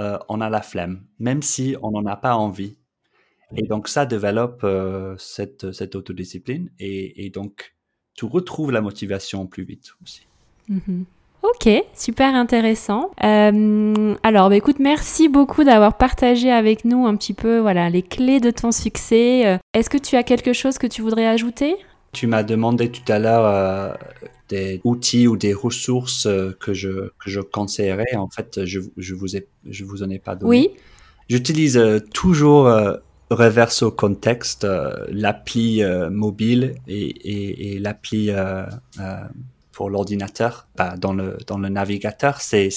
euh, 0.00 0.18
on, 0.28 0.40
a 0.40 0.48
la 0.48 0.62
flemme, 0.62 1.04
même 1.18 1.42
si 1.42 1.76
on 1.82 1.90
n'en 1.90 2.06
a 2.06 2.16
pas 2.16 2.36
envie. 2.36 2.76
Et 3.56 3.66
donc 3.66 3.88
ça 3.88 4.06
développe 4.06 4.62
euh, 4.64 5.14
cette, 5.18 5.72
cette 5.72 5.94
autodiscipline 5.94 6.70
et, 6.78 7.30
donc 7.30 7.74
tu 8.14 8.24
retrouves 8.24 8.72
la 8.72 8.80
motivation 8.80 9.46
plus 9.46 9.64
vite 9.64 9.90
aussi. 10.02 10.26
Mm-hmm. 10.70 11.04
Ok, 11.42 11.68
super 11.92 12.34
intéressant. 12.34 13.10
Euh, 13.22 14.14
alors, 14.22 14.48
bah, 14.48 14.56
écoute, 14.56 14.78
merci 14.78 15.28
beaucoup 15.28 15.62
d'avoir 15.62 15.98
partagé 15.98 16.50
avec 16.50 16.86
nous 16.86 17.06
un 17.06 17.16
petit 17.16 17.34
peu 17.34 17.58
voilà, 17.58 17.90
les 17.90 18.02
clés 18.02 18.40
de 18.40 18.50
ton 18.50 18.72
succès. 18.72 19.58
Est-ce 19.74 19.90
que 19.90 19.98
tu 19.98 20.16
as 20.16 20.22
quelque 20.22 20.54
chose 20.54 20.78
que 20.78 20.86
tu 20.86 21.02
voudrais 21.02 21.26
ajouter? 21.26 21.76
Tu 22.12 22.26
m'as 22.26 22.44
demandé 22.44 22.90
tout 22.90 23.12
à 23.12 23.18
l'heure 23.18 23.98
des 24.48 24.80
outils 24.84 25.26
ou 25.26 25.36
des 25.36 25.54
ressources 25.54 26.26
euh, 26.26 26.56
que 26.60 26.74
je, 26.74 27.10
que 27.18 27.30
je 27.30 27.40
conseillerais. 27.40 28.16
En 28.16 28.28
fait, 28.28 28.64
je, 28.64 28.80
je 28.96 29.14
vous 29.14 29.36
ai, 29.36 29.46
je 29.68 29.84
vous 29.84 30.02
en 30.02 30.10
ai 30.10 30.18
pas 30.18 30.36
donné. 30.36 30.48
Oui. 30.48 30.70
J'utilise 31.28 31.78
euh, 31.78 32.00
toujours 32.12 32.66
euh, 32.66 32.96
Reverso 33.30 33.90
Context, 33.90 34.66
l'appli 35.08 35.82
mobile 36.10 36.74
et, 36.86 37.00
et, 37.00 37.72
et 37.72 37.78
l'appli 37.78 38.30
pour 39.72 39.88
l'ordinateur. 39.88 40.68
Bah, 40.76 40.96
dans 40.98 41.14
le 41.14 41.38
dans 41.46 41.56
le 41.56 41.70
navigateur, 41.70 42.42
c'est 42.42 42.70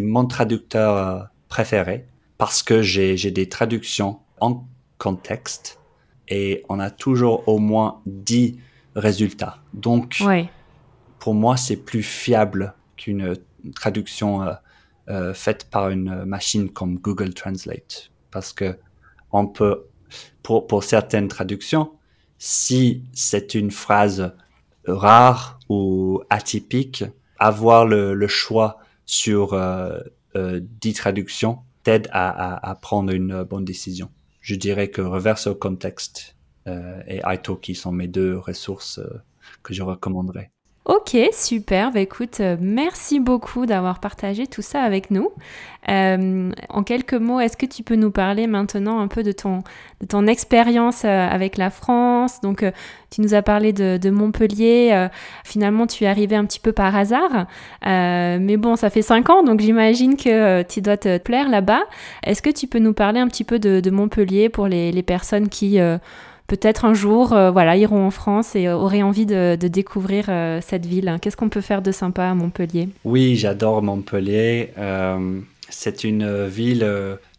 mon 0.00 0.26
traducteur 0.26 1.28
préféré 1.48 2.06
parce 2.38 2.62
que 2.62 2.80
j'ai 2.80 3.16
j'ai 3.16 3.32
des 3.32 3.48
traductions 3.48 4.20
en 4.40 4.64
contexte 4.98 5.80
et 6.28 6.64
on 6.68 6.78
a 6.78 6.90
toujours 6.90 7.46
au 7.48 7.58
moins 7.58 8.00
10 8.06 8.56
résultats. 8.94 9.58
Donc, 9.74 10.18
ouais 10.24 10.48
pour 11.20 11.34
moi, 11.34 11.56
c'est 11.56 11.76
plus 11.76 12.02
fiable 12.02 12.74
qu'une 12.96 13.36
traduction 13.74 14.42
euh, 14.42 14.52
euh, 15.08 15.34
faite 15.34 15.70
par 15.70 15.90
une 15.90 16.24
machine 16.24 16.70
comme 16.70 16.98
Google 16.98 17.34
Translate. 17.34 18.10
Parce 18.32 18.52
que 18.52 18.76
on 19.30 19.46
peut, 19.46 19.86
pour, 20.42 20.66
pour 20.66 20.82
certaines 20.82 21.28
traductions, 21.28 21.92
si 22.38 23.04
c'est 23.12 23.54
une 23.54 23.70
phrase 23.70 24.34
rare 24.86 25.60
ou 25.68 26.22
atypique, 26.30 27.04
avoir 27.38 27.86
le, 27.86 28.14
le 28.14 28.28
choix 28.28 28.78
sur 29.06 29.54
euh, 29.54 30.00
euh, 30.36 30.60
10 30.62 30.94
traductions 30.94 31.60
t'aide 31.82 32.08
à, 32.12 32.28
à, 32.28 32.70
à, 32.70 32.74
prendre 32.74 33.12
une 33.12 33.42
bonne 33.44 33.64
décision. 33.64 34.10
Je 34.40 34.54
dirais 34.54 34.88
que 34.88 35.00
Reverso 35.00 35.54
Context 35.54 36.36
euh, 36.66 37.02
et 37.06 37.20
Italki 37.24 37.74
sont 37.74 37.92
mes 37.92 38.08
deux 38.08 38.36
ressources 38.36 38.98
euh, 38.98 39.22
que 39.62 39.74
je 39.74 39.82
recommanderais. 39.82 40.50
Ok, 40.86 41.14
super. 41.32 41.92
Bah, 41.92 42.00
écoute, 42.00 42.40
euh, 42.40 42.56
merci 42.58 43.20
beaucoup 43.20 43.66
d'avoir 43.66 44.00
partagé 44.00 44.46
tout 44.46 44.62
ça 44.62 44.80
avec 44.80 45.10
nous. 45.10 45.28
Euh, 45.90 46.50
en 46.70 46.82
quelques 46.84 47.14
mots, 47.14 47.38
est-ce 47.38 47.58
que 47.58 47.66
tu 47.66 47.82
peux 47.82 47.96
nous 47.96 48.10
parler 48.10 48.46
maintenant 48.46 48.98
un 48.98 49.06
peu 49.06 49.22
de 49.22 49.32
ton, 49.32 49.62
expérience 50.26 51.04
euh, 51.04 51.28
avec 51.28 51.58
la 51.58 51.68
France? 51.68 52.40
Donc, 52.40 52.64
tu 53.10 53.20
nous 53.20 53.34
as 53.34 53.42
parlé 53.42 53.74
de, 53.74 54.10
Montpellier. 54.10 55.08
Finalement, 55.44 55.86
tu 55.86 56.04
es 56.04 56.06
arrivé 56.06 56.34
un 56.34 56.46
petit 56.46 56.60
peu 56.60 56.72
par 56.72 56.96
hasard. 56.96 57.46
mais 57.84 58.56
bon, 58.56 58.76
ça 58.76 58.88
fait 58.88 59.02
cinq 59.02 59.28
ans, 59.28 59.42
donc 59.42 59.60
j'imagine 59.60 60.16
que 60.16 60.62
tu 60.62 60.80
dois 60.80 60.96
te 60.96 61.18
plaire 61.18 61.50
là-bas. 61.50 61.82
Est-ce 62.24 62.40
que 62.40 62.50
tu 62.50 62.66
peux 62.66 62.78
nous 62.78 62.94
parler 62.94 63.20
un 63.20 63.28
petit 63.28 63.44
peu 63.44 63.58
de, 63.58 63.90
Montpellier 63.90 64.48
pour 64.48 64.66
les 64.66 65.02
personnes 65.02 65.50
qui 65.50 65.78
peut-être 66.50 66.84
un 66.84 66.94
jour, 66.94 67.32
euh, 67.32 67.52
voilà, 67.52 67.76
iront 67.76 68.04
en 68.04 68.10
France 68.10 68.56
et 68.56 68.68
auraient 68.68 69.04
envie 69.04 69.24
de, 69.24 69.54
découvrir 69.54 70.24
euh, 70.28 70.60
cette 70.60 70.84
ville. 70.84 71.16
Qu'est-ce 71.22 71.36
qu'on 71.36 71.48
peut 71.48 71.60
faire 71.60 71.80
de 71.80 71.92
sympa 71.92 72.24
à 72.24 72.34
Montpellier? 72.34 72.88
Oui, 73.04 73.36
j'adore 73.36 73.82
Montpellier. 73.82 74.72
Euh, 74.76 75.40
c'est 75.68 76.02
une 76.02 76.46
ville 76.46 76.84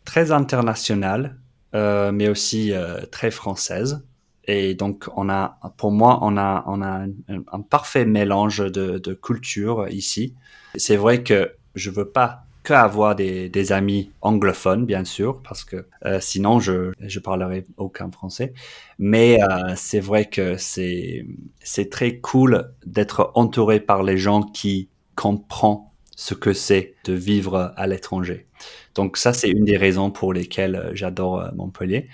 très 0.06 0.32
internationale, 0.32 1.36
mais 1.74 2.30
aussi 2.30 2.72
très 3.12 3.32
française. 3.32 4.02
Et 4.46 4.74
donc, 4.74 5.10
on 5.18 5.30
a, 5.30 5.60
pour 5.76 5.92
moi, 5.92 6.20
on 6.22 6.38
a, 6.38 6.64
on 6.68 6.82
a 6.82 7.06
un, 7.28 7.62
parfait 7.62 8.06
mélange 8.06 8.60
de, 8.60 8.98
de 8.98 9.14
cultures 9.14 9.88
ici. 9.90 10.34
C'est 10.76 10.96
vrai 10.96 11.22
que 11.22 11.52
je 11.76 11.90
veux 11.90 12.08
pas 12.08 12.46
qu'avoir 12.64 13.16
des, 13.16 13.50
des 13.50 13.72
amis 13.72 14.12
anglophones, 14.22 14.86
bien 14.86 15.04
sûr, 15.06 15.42
parce 15.42 15.64
que 15.64 15.88
euh, 16.06 16.20
sinon 16.20 16.60
je 16.60 16.92
je 17.00 17.20
parlerai 17.20 17.66
aucun 17.78 18.12
français. 18.12 18.54
Mais 19.00 19.42
euh, 19.42 19.74
c'est 19.76 20.00
vrai 20.00 20.26
que 20.26 20.58
c'est 20.58 21.26
c'est 21.64 21.90
très 21.90 22.18
cool 22.20 22.74
d'être 22.86 23.32
entouré 23.36 23.80
par 23.80 24.04
les 24.04 24.18
gens 24.18 24.42
qui 24.44 24.90
comprennent 25.16 25.92
ce 26.16 26.36
que 26.36 26.54
c'est 26.54 26.94
de 27.06 27.14
vivre 27.14 27.74
à 27.76 27.88
l'étranger. 27.88 28.48
Donc 28.96 29.18
ça, 29.18 29.34
c'est 29.34 29.50
une 29.50 29.66
des 29.66 29.78
raisons 29.78 30.12
pour 30.12 30.34
lesquelles 30.34 30.76
euh, 30.76 30.92
j'adore 30.94 31.40
euh, 31.40 31.50
Montpellier. 31.56 32.10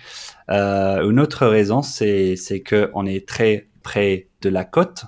Euh, 0.49 1.09
une 1.09 1.19
autre 1.19 1.45
raison, 1.45 1.81
c'est 1.81 2.35
c'est 2.35 2.61
que 2.61 2.89
on 2.93 3.05
est 3.05 3.27
très 3.27 3.67
près 3.83 4.27
de 4.41 4.49
la 4.49 4.63
côte 4.63 5.05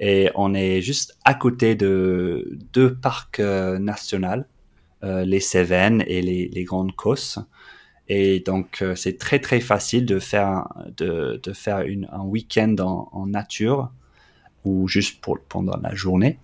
et 0.00 0.30
on 0.34 0.54
est 0.54 0.80
juste 0.80 1.16
à 1.24 1.34
côté 1.34 1.76
de 1.76 2.58
deux 2.72 2.94
parcs 2.96 3.38
nationaux, 3.38 4.42
les 5.24 5.40
Cévennes 5.40 6.02
et 6.06 6.22
les, 6.22 6.64
Grandes 6.64 6.94
Causses. 6.94 7.38
Et 8.08 8.40
donc 8.40 8.82
c'est 8.96 9.18
très 9.18 9.38
très 9.38 9.60
facile 9.60 10.06
de 10.06 10.18
faire 10.18 10.68
de, 10.96 11.40
faire 11.52 11.84
un 12.12 12.22
week-end 12.22 12.76
en, 12.78 13.26
nature 13.26 13.90
ou 14.64 14.88
juste 14.88 15.20
pour 15.20 15.38
pendant 15.48 15.78
la 15.82 15.94
journée. 15.94 16.38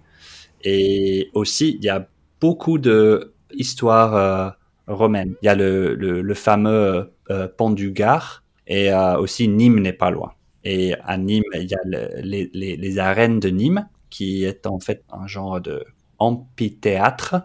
Et 0.63 1.31
aussi 1.35 1.77
il 1.79 1.85
y 1.85 1.89
a 1.89 2.07
beaucoup 2.41 2.79
de 2.79 3.35
histoire 3.53 4.15
euh, 4.15 4.51
romaine. 4.87 5.35
Il 5.43 5.47
y 5.47 5.49
a 5.49 5.55
le, 5.55 5.95
le, 5.95 6.35
fameux 6.35 7.13
euh, 7.31 7.49
pont 7.49 7.71
du 7.71 7.93
Gard 7.93 8.43
et 8.67 8.93
euh, 8.93 9.19
aussi 9.19 9.49
Nîmes 9.49 9.81
n'est 9.81 9.93
pas 9.93 10.11
loin. 10.11 10.33
Et 10.65 10.95
à 11.05 11.17
Nîmes, 11.17 11.45
il 11.55 11.71
y 11.71 11.75
a 11.75 12.21
les, 12.23 12.51
les, 12.53 12.77
les, 12.77 12.99
arènes 12.99 13.41
de 13.41 13.49
Nîmes 13.49 13.89
qui 14.11 14.45
est 14.45 14.67
en 14.67 14.79
fait 14.79 15.05
un 15.11 15.27
genre 15.27 15.61
de 15.61 15.85
amphithéâtre 16.19 17.37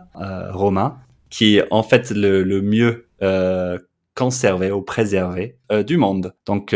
romain 0.52 0.98
qui 1.36 1.58
est 1.58 1.68
en 1.72 1.84
fait 1.84 2.12
le, 2.12 2.44
le 2.44 2.62
mieux 2.62 3.10
conservé 4.14 4.72
ou 4.72 4.82
préservé 4.82 5.58
du 5.86 5.98
monde. 5.98 6.34
Donc 6.46 6.76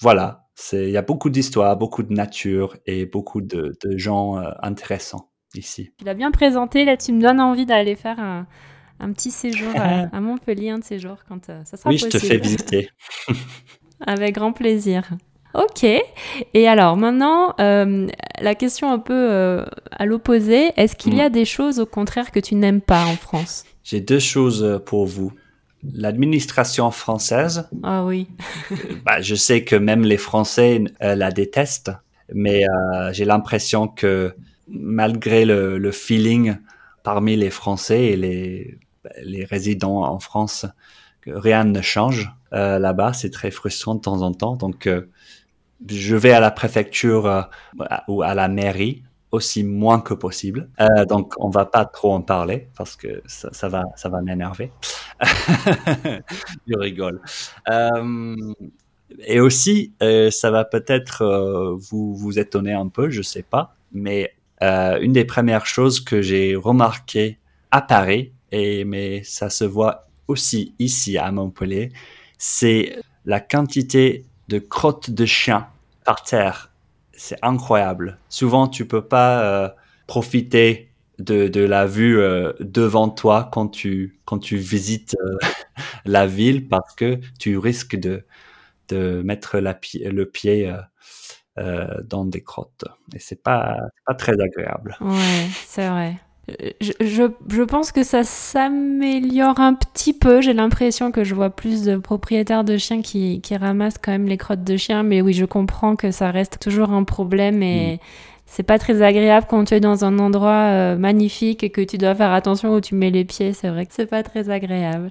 voilà, 0.00 0.46
il 0.72 0.90
y 0.90 0.96
a 0.96 1.02
beaucoup 1.02 1.30
d'histoires, 1.30 1.76
beaucoup 1.76 2.02
de 2.02 2.12
nature 2.12 2.76
et 2.86 3.06
beaucoup 3.06 3.40
de, 3.40 3.76
de 3.84 3.98
gens 3.98 4.42
intéressants 4.62 5.30
ici. 5.54 5.92
Tu 5.98 6.04
l'as 6.04 6.14
bien 6.14 6.30
présenté, 6.30 6.84
là 6.84 6.96
tu 6.96 7.12
me 7.12 7.20
donnes 7.20 7.40
envie 7.40 7.66
d'aller 7.66 7.94
faire 7.94 8.18
un, 8.18 8.46
un 9.00 9.12
petit 9.12 9.30
séjour 9.30 9.72
à, 9.76 10.20
Montpellier, 10.20 10.70
un 10.70 10.78
de 10.78 10.84
ces 10.84 10.98
jours, 10.98 11.18
quand 11.28 11.48
euh, 11.48 11.62
ça 11.64 11.76
sera 11.76 11.90
oui, 11.90 11.96
possible. 11.96 12.12
Oui, 12.14 12.20
je 12.20 12.26
te 12.26 12.32
fais 12.32 12.38
visiter. 12.38 12.90
Avec 14.06 14.34
grand 14.34 14.52
plaisir. 14.52 15.08
Ok. 15.54 15.84
Et 16.52 16.68
alors 16.68 16.96
maintenant, 16.96 17.54
euh, 17.60 18.06
la 18.40 18.54
question 18.54 18.92
un 18.92 18.98
peu 18.98 19.14
euh, 19.14 19.64
à 19.90 20.04
l'opposé, 20.04 20.72
est-ce 20.76 20.96
qu'il 20.96 21.14
y 21.14 21.20
a 21.20 21.30
mm. 21.30 21.32
des 21.32 21.44
choses 21.44 21.80
au 21.80 21.86
contraire 21.86 22.30
que 22.30 22.40
tu 22.40 22.56
n'aimes 22.56 22.82
pas 22.82 23.04
en 23.04 23.16
France? 23.16 23.64
J'ai 23.86 24.00
deux 24.00 24.18
choses 24.18 24.82
pour 24.84 25.06
vous. 25.06 25.32
L'administration 25.94 26.90
française. 26.90 27.68
Ah 27.84 28.04
oui. 28.04 28.26
bah, 29.04 29.20
je 29.20 29.36
sais 29.36 29.62
que 29.62 29.76
même 29.76 30.02
les 30.02 30.16
Français 30.16 30.82
la 31.00 31.30
détestent, 31.30 31.92
mais 32.34 32.64
j'ai 33.12 33.24
l'impression 33.24 33.86
que 33.86 34.34
malgré 34.66 35.44
le, 35.44 35.78
le, 35.78 35.92
feeling 35.92 36.56
parmi 37.04 37.36
les 37.36 37.50
Français 37.50 38.06
et 38.06 38.16
les, 38.16 38.78
les 39.22 39.44
résidents 39.44 40.02
en 40.02 40.18
France, 40.18 40.66
que 41.20 41.30
rien 41.30 41.64
ne 41.64 41.82
change 41.82 42.30
euh, 42.52 42.78
là-bas. 42.78 43.12
C'est 43.12 43.30
très 43.30 43.50
frustrant 43.50 43.94
de 43.94 44.00
temps 44.00 44.22
en 44.22 44.32
temps. 44.32 44.56
Donc, 44.56 44.86
euh, 44.86 45.02
je 45.88 46.16
vais 46.16 46.32
à 46.32 46.40
la 46.40 46.50
préfecture 46.50 47.26
euh, 47.26 47.42
ou 48.08 48.22
à 48.22 48.34
la 48.34 48.48
mairie 48.48 49.02
aussi 49.36 49.64
moins 49.64 50.00
que 50.00 50.14
possible. 50.14 50.68
Euh, 50.80 51.04
donc, 51.06 51.34
on 51.38 51.48
va 51.48 51.64
pas 51.64 51.84
trop 51.84 52.12
en 52.12 52.20
parler 52.20 52.68
parce 52.76 52.96
que 52.96 53.22
ça, 53.26 53.68
va, 53.68 53.84
ça 53.96 54.08
va 54.08 54.20
m'énerver. 54.20 54.72
je 55.22 56.76
rigole. 56.76 57.20
et 59.20 59.40
aussi, 59.40 59.94
ça 60.30 60.50
va 60.50 60.64
peut-être 60.64 61.76
vous 61.90 62.14
vous 62.14 62.38
étonner 62.38 62.72
un 62.72 62.88
peu, 62.88 63.10
je 63.10 63.22
sais 63.22 63.42
pas, 63.42 63.76
mais 63.92 64.36
euh, 64.62 64.98
une 65.00 65.12
des 65.12 65.24
premières 65.24 65.66
choses 65.66 66.00
que 66.00 66.22
j'ai 66.22 66.56
remarqué 66.56 67.38
à 67.70 67.82
Paris, 67.82 68.32
et 68.52 68.84
mais 68.84 69.22
ça 69.22 69.50
se 69.50 69.64
voit 69.64 70.06
aussi 70.28 70.74
ici 70.78 71.18
à 71.18 71.30
Montpellier, 71.30 71.92
c'est 72.38 72.96
la 73.24 73.40
quantité 73.40 74.24
de 74.48 74.58
crottes 74.58 75.10
de 75.10 75.26
chiens 75.26 75.68
par 76.04 76.22
terre. 76.22 76.70
C'est 77.16 77.38
incroyable. 77.42 78.18
Souvent, 78.28 78.68
tu 78.68 78.86
peux 78.86 79.06
pas 79.06 79.42
euh, 79.42 79.68
profiter 80.06 80.92
de, 81.18 81.60
la 81.60 81.86
vue 81.86 82.18
euh, 82.18 82.52
devant 82.60 83.08
toi 83.08 83.48
quand 83.50 83.68
tu 83.68 84.20
quand 84.26 84.38
tu 84.38 84.56
visites 84.56 85.16
euh, 85.24 85.38
la 86.04 86.26
ville 86.26 86.68
parce 86.68 86.94
que 86.94 87.18
tu 87.38 87.58
risques 87.58 87.96
de 87.96 88.24
de 88.88 89.22
mettre 89.22 89.58
le 89.58 90.24
pied 90.24 90.70
dans 92.04 92.24
des 92.24 92.42
crottes. 92.42 92.84
Et 93.14 93.18
c'est 93.18 93.42
pas, 93.42 93.78
pas 94.04 94.14
très 94.14 94.38
agréable. 94.40 94.96
Ouais, 95.00 95.48
c'est 95.66 95.88
vrai. 95.88 96.16
Je, 96.80 96.92
je, 97.00 97.24
je, 97.48 97.62
pense 97.62 97.90
que 97.90 98.04
ça 98.04 98.22
s'améliore 98.22 99.58
un 99.58 99.74
petit 99.74 100.12
peu. 100.12 100.40
J'ai 100.40 100.52
l'impression 100.52 101.10
que 101.10 101.24
je 101.24 101.34
vois 101.34 101.50
plus 101.50 101.82
de 101.82 101.96
propriétaires 101.96 102.62
de 102.62 102.76
chiens 102.76 103.02
qui, 103.02 103.40
qui, 103.40 103.56
ramassent 103.56 103.98
quand 103.98 104.12
même 104.12 104.26
les 104.26 104.36
crottes 104.36 104.62
de 104.62 104.76
chiens. 104.76 105.02
Mais 105.02 105.20
oui, 105.22 105.32
je 105.32 105.44
comprends 105.44 105.96
que 105.96 106.12
ça 106.12 106.30
reste 106.30 106.60
toujours 106.60 106.90
un 106.90 107.02
problème 107.02 107.64
et 107.64 107.94
mm. 107.94 107.98
c'est 108.46 108.62
pas 108.62 108.78
très 108.78 109.02
agréable 109.02 109.46
quand 109.50 109.64
tu 109.64 109.74
es 109.74 109.80
dans 109.80 110.04
un 110.04 110.20
endroit 110.20 110.70
euh, 110.70 110.96
magnifique 110.96 111.64
et 111.64 111.70
que 111.70 111.80
tu 111.80 111.98
dois 111.98 112.14
faire 112.14 112.32
attention 112.32 112.74
où 112.74 112.80
tu 112.80 112.94
mets 112.94 113.10
les 113.10 113.24
pieds. 113.24 113.52
C'est 113.52 113.68
vrai 113.68 113.84
que 113.84 113.92
c'est 113.92 114.06
pas 114.06 114.22
très 114.22 114.48
agréable. 114.48 115.10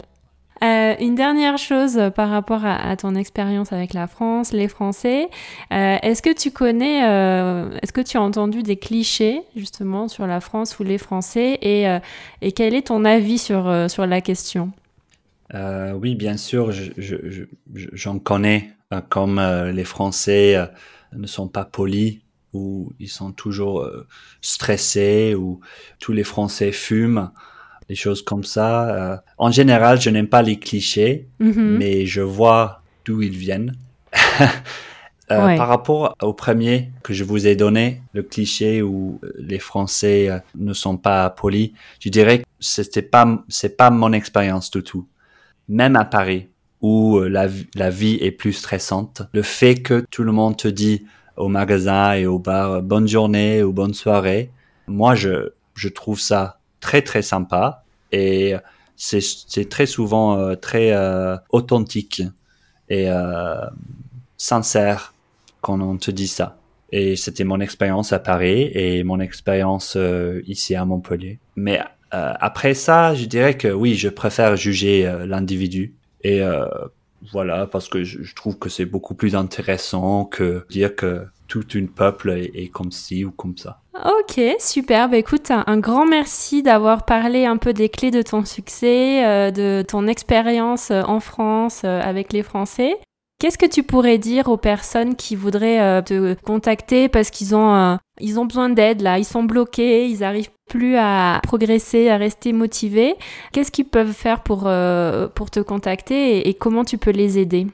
Euh, 0.63 0.95
une 0.99 1.15
dernière 1.15 1.57
chose 1.57 1.99
par 2.15 2.29
rapport 2.29 2.63
à, 2.65 2.95
ton 2.95 3.15
expérience 3.15 3.73
avec 3.73 3.93
la 3.93 4.07
France, 4.07 4.53
les 4.53 4.67
Français. 4.67 5.27
Euh, 5.73 5.97
est-ce 6.01 6.21
que 6.21 6.33
tu 6.33 6.51
connais, 6.51 7.07
euh, 7.07 7.77
est-ce 7.81 7.91
que 7.91 8.01
tu 8.01 8.17
as 8.17 8.21
entendu 8.21 8.63
des 8.63 8.77
clichés 8.77 9.41
justement 9.55 10.07
sur 10.07 10.25
la 10.27 10.39
France 10.39 10.79
ou 10.79 10.83
les 10.83 10.97
Français 10.97 11.59
et, 11.61 12.51
quel 12.51 12.73
est 12.73 12.87
ton 12.87 13.03
avis 13.03 13.37
sur, 13.37 13.89
sur 13.89 14.05
la 14.05 14.21
question? 14.21 14.71
Oui, 15.53 16.15
bien 16.15 16.37
sûr, 16.37 16.71
j'en 16.71 16.91
je, 16.97 17.45
je, 17.93 18.17
connais 18.17 18.71
comme 19.09 19.41
les 19.73 19.83
Français 19.83 20.57
ne 21.13 21.27
sont 21.27 21.47
pas 21.47 21.65
polis 21.65 22.19
ou 22.53 22.93
ils 22.99 23.09
sont 23.09 23.33
toujours 23.33 23.87
stressés 24.41 25.35
ou 25.35 25.59
tous 25.99 26.13
les 26.13 26.23
Français 26.23 26.71
fument 26.71 27.31
des 27.89 27.95
choses 27.95 28.21
comme 28.21 28.43
ça. 28.43 28.89
Euh, 28.89 29.17
en 29.37 29.51
général, 29.51 30.01
je 30.01 30.09
n'aime 30.09 30.27
pas 30.27 30.41
les 30.41 30.57
clichés, 30.57 31.27
mhm. 31.39 31.77
mais 31.77 32.05
je 32.05 32.21
vois 32.21 32.81
d'où 33.05 33.21
ils 33.21 33.37
viennent. 33.37 33.75
euh, 35.31 35.57
Par 35.57 35.67
rapport 35.67 36.15
au 36.21 36.33
premier 36.33 36.91
que 37.03 37.13
je 37.13 37.23
vous 37.23 37.47
ai 37.47 37.55
donné, 37.55 38.01
le 38.13 38.23
cliché 38.23 38.81
où 38.81 39.19
les 39.37 39.59
Français 39.59 40.29
euh, 40.29 40.39
ne 40.55 40.73
sont 40.73 40.97
pas 40.97 41.29
polis, 41.29 41.71
je 41.99 42.09
dirais 42.09 42.39
que 42.39 42.45
c'était 42.59 43.01
pas, 43.01 43.43
c'est 43.47 43.77
pas 43.77 43.89
mon 43.89 44.13
expérience 44.13 44.71
du 44.71 44.83
tout. 44.83 45.07
Même 45.67 45.95
à 45.95 46.05
Paris, 46.05 46.49
où 46.81 47.17
euh, 47.17 47.27
la, 47.27 47.47
la 47.75 47.89
vie 47.89 48.17
est 48.21 48.31
plus 48.31 48.53
stressante, 48.53 49.23
le 49.33 49.41
fait 49.41 49.75
que 49.75 50.05
tout 50.11 50.23
le 50.23 50.31
monde 50.31 50.57
te 50.57 50.67
dit 50.67 51.05
au 51.37 51.47
magasin 51.47 52.13
et 52.13 52.25
au 52.25 52.39
bar 52.39 52.81
bonne 52.81 53.07
journée 53.07 53.63
ou 53.63 53.73
bonne 53.73 53.93
soirée, 53.93 54.51
moi 54.87 55.15
je, 55.15 55.49
je 55.73 55.89
trouve 55.89 56.19
ça 56.19 56.59
très 56.79 57.01
très 57.01 57.21
sympa 57.21 57.83
et 58.11 58.55
c'est 58.95 59.69
très 59.69 59.85
souvent 59.85 60.37
euh, 60.37 60.55
très 60.55 60.91
euh, 60.91 61.35
authentique 61.49 62.21
et 62.89 63.09
euh, 63.09 63.55
sincère 64.37 65.13
quand 65.61 65.79
on 65.81 65.97
te 65.97 66.11
dit 66.11 66.27
ça. 66.27 66.57
Et 66.91 67.15
c'était 67.15 67.43
mon 67.43 67.59
expérience 67.59 68.13
à 68.13 68.19
Paris 68.19 68.71
et 68.73 69.03
mon 69.03 69.19
expérience 69.19 69.97
ici 70.45 70.75
à 70.75 70.85
Montpellier. 70.85 71.39
Mais 71.55 71.81
après 72.11 72.73
ça, 72.75 73.15
je 73.15 73.25
dirais 73.25 73.57
que 73.57 73.67
oui, 73.67 73.95
je 73.95 74.07
préfère 74.07 74.55
juger 74.55 75.11
l'individu. 75.25 75.95
Et 76.23 76.41
voilà, 77.33 77.65
parce 77.65 77.89
que 77.89 78.03
je, 78.03 78.35
trouve 78.35 78.59
que 78.59 78.69
c'est 78.69 78.85
beaucoup 78.85 79.15
plus 79.15 79.35
intéressant 79.35 80.25
que 80.25 80.65
dire 80.69 80.95
que 80.95 81.25
tout 81.55 81.77
une 81.77 81.87
peuple 81.87 82.31
est, 82.31 82.67
comme 82.67 82.91
ci 82.91 83.23
ou 83.23 83.31
comme 83.31 83.57
ça. 83.57 83.79
Ok, 83.93 84.41
super. 84.59 85.07
Bah, 85.07 85.17
écoute, 85.17 85.51
un, 85.51 85.77
grand 85.77 86.05
merci 86.05 86.61
d'avoir 86.63 87.05
parlé 87.05 87.45
un 87.45 87.55
peu 87.55 87.71
des 87.71 87.87
clés 87.87 88.11
de 88.11 88.21
ton 88.21 88.43
succès, 88.43 89.25
euh, 89.25 89.51
de 89.51 89.81
ton 89.87 90.07
expérience 90.07 90.91
euh, 90.91 91.01
en 91.03 91.21
France 91.21 91.83
euh, 91.85 92.01
avec 92.01 92.33
les 92.33 92.43
Français. 92.43 92.97
Qu'est-ce 93.39 93.57
que 93.57 93.65
tu 93.65 93.83
pourrais 93.83 94.17
dire 94.17 94.49
aux 94.49 94.57
personnes 94.57 95.15
qui 95.15 95.35
voudraient 95.35 96.01
te 96.03 96.33
contacter 96.35 97.09
parce 97.09 97.29
qu'ils 97.29 97.53
ont, 97.53 97.99
ils 98.21 98.39
ont 98.39 98.45
besoin 98.45 98.69
d'aide 98.69 99.01
là, 99.01 99.19
ils 99.19 99.25
sont 99.25 99.43
bloqués, 99.43 100.07
ils 100.07 100.19
n'arrivent 100.19 100.51
plus 100.69 100.95
à 100.95 101.41
progresser, 101.43 102.07
à 102.07 102.15
rester 102.15 102.53
motivés 102.53 103.15
Qu'est-ce 103.51 103.71
qu'ils 103.71 103.89
peuvent 103.89 104.13
faire 104.13 104.41
pour, 104.41 104.69
pour 105.35 105.51
te 105.51 105.59
contacter 105.59 106.47
et, 106.47 106.53
comment 106.53 106.85
tu 106.85 106.97
peux 106.97 107.11
les 107.11 107.37
aider? 107.37 107.67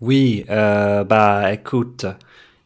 Oui, 0.00 0.44
bah 0.48 1.52
écoute, 1.52 2.06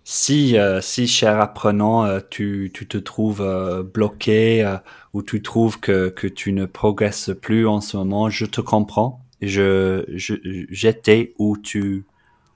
si, 0.05 0.57
euh, 0.59 0.81
si 0.81 1.07
cher 1.07 1.41
apprenant, 1.41 2.05
euh, 2.05 2.21
tu, 2.31 2.71
tu 2.73 2.87
te 2.87 2.99
trouves 2.99 3.41
euh, 3.41 3.83
bloqué 3.83 4.77
ou 5.13 5.23
tu 5.23 5.43
trouves 5.43 5.81
que, 5.81 6.09
que 6.09 6.27
tu 6.27 6.53
ne 6.53 6.67
progresses 6.67 7.31
plus 7.41 7.67
en 7.67 7.81
ce 7.81 7.97
moment, 7.97 8.31
je 8.31 8.47
te 8.47 8.61
comprends. 8.61 9.21
Je, 9.41 10.05
je, 10.15 10.35
j'étais 10.71 11.35
où 11.39 11.57
tu, 11.59 12.05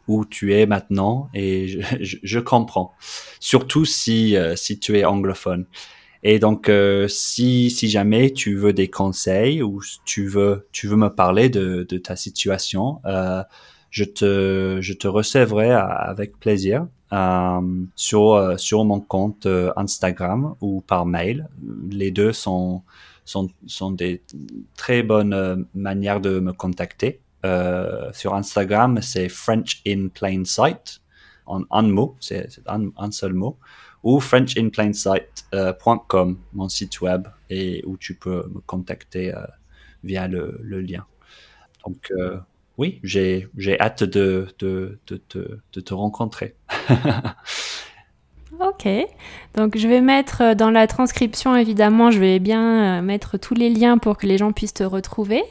où 0.07 0.25
tu 0.25 0.55
es 0.55 0.67
maintenant 0.67 1.29
et 1.35 1.69
je, 1.69 1.81
je, 2.01 2.39
comprends. 2.39 2.93
Surtout 3.41 3.85
si, 3.85 4.37
si 4.57 4.79
tu 4.79 4.99
es 4.99 5.05
anglophone. 5.05 5.67
Et 6.23 6.39
donc, 6.39 6.69
euh, 6.69 7.07
si, 7.09 7.71
si 7.71 7.89
jamais 7.89 8.33
tu 8.33 8.57
veux 8.57 8.73
des 8.73 8.89
conseils 8.89 9.63
ou 9.63 9.81
tu 10.05 10.27
veux, 10.27 10.67
tu 10.73 10.89
veux 10.89 10.97
me 10.97 11.09
parler 11.09 11.49
de, 11.49 11.87
de 11.89 11.99
ta 11.99 12.17
situation, 12.17 13.01
euh, 13.07 13.43
je 13.91 14.05
te, 14.05 14.79
je 14.81 14.93
te 14.95 15.07
recevrai 15.07 15.71
avec 15.73 16.39
plaisir 16.39 16.83
euh, 16.83 16.98
sur, 17.11 18.35
euh, 18.35 18.57
sur 18.57 18.85
mon 18.85 19.01
compte 19.01 19.47
euh, 19.47 19.73
Instagram 19.77 20.55
ou 20.61 20.83
par 20.83 21.07
mail. 21.07 21.49
Les 21.91 22.11
deux 22.11 22.33
sont, 22.33 22.83
sont, 23.25 23.51
sont 23.67 23.91
des 23.91 24.23
très 24.77 25.03
bonnes 25.03 25.67
manières 25.75 26.21
de 26.21 26.41
me 26.41 26.53
contacter. 26.53 27.21
Euh, 27.45 28.11
sur 28.13 28.35
Instagram, 28.35 29.01
c'est 29.01 29.29
French 29.29 29.81
in 29.87 30.09
Plain 30.09 30.43
Sight, 30.45 31.01
en 31.47 31.63
un 31.71 31.83
mot, 31.83 32.17
c'est 32.21 32.49
un, 32.67 32.89
un, 32.97 33.13
seul 33.13 33.33
mot, 33.33 33.57
ou 34.03 34.19
frenchinplainsight.com, 34.21 36.39
mon 36.53 36.69
site 36.69 37.01
web, 37.01 37.29
et 37.49 37.83
où 37.87 37.97
tu 37.97 38.17
peux 38.17 38.49
me 38.49 38.59
contacter 38.61 39.33
euh, 39.35 39.47
via 40.03 40.27
le, 40.27 40.59
le, 40.63 40.81
lien. 40.81 41.07
Donc, 41.87 42.11
euh, 42.11 42.41
oui, 42.79 43.01
j'ai 43.03 43.49
hâte 43.81 44.05
de, 44.05 44.47
de, 44.59 45.01
de, 45.09 45.21
de, 45.31 45.61
de 45.73 45.81
te 45.81 45.95
rencontrer. 45.95 46.57
Ok, 48.61 48.89
donc 49.55 49.79
je 49.79 49.87
vais 49.87 50.01
mettre 50.01 50.43
euh, 50.43 50.55
dans 50.57 50.71
la 50.71 50.89
transcription, 50.89 51.55
évidemment, 51.55 52.11
je 52.11 52.19
vais 52.19 52.41
bien 52.41 52.99
euh, 52.99 53.03
mettre 53.03 53.39
tous 53.39 53.55
les 53.55 53.71
liens 53.71 53.99
pour 53.99 54.17
que 54.17 54.27
les 54.27 54.37
gens 54.37 54.51
puissent 54.51 54.75
te 54.75 54.83
retrouver. 54.83 55.43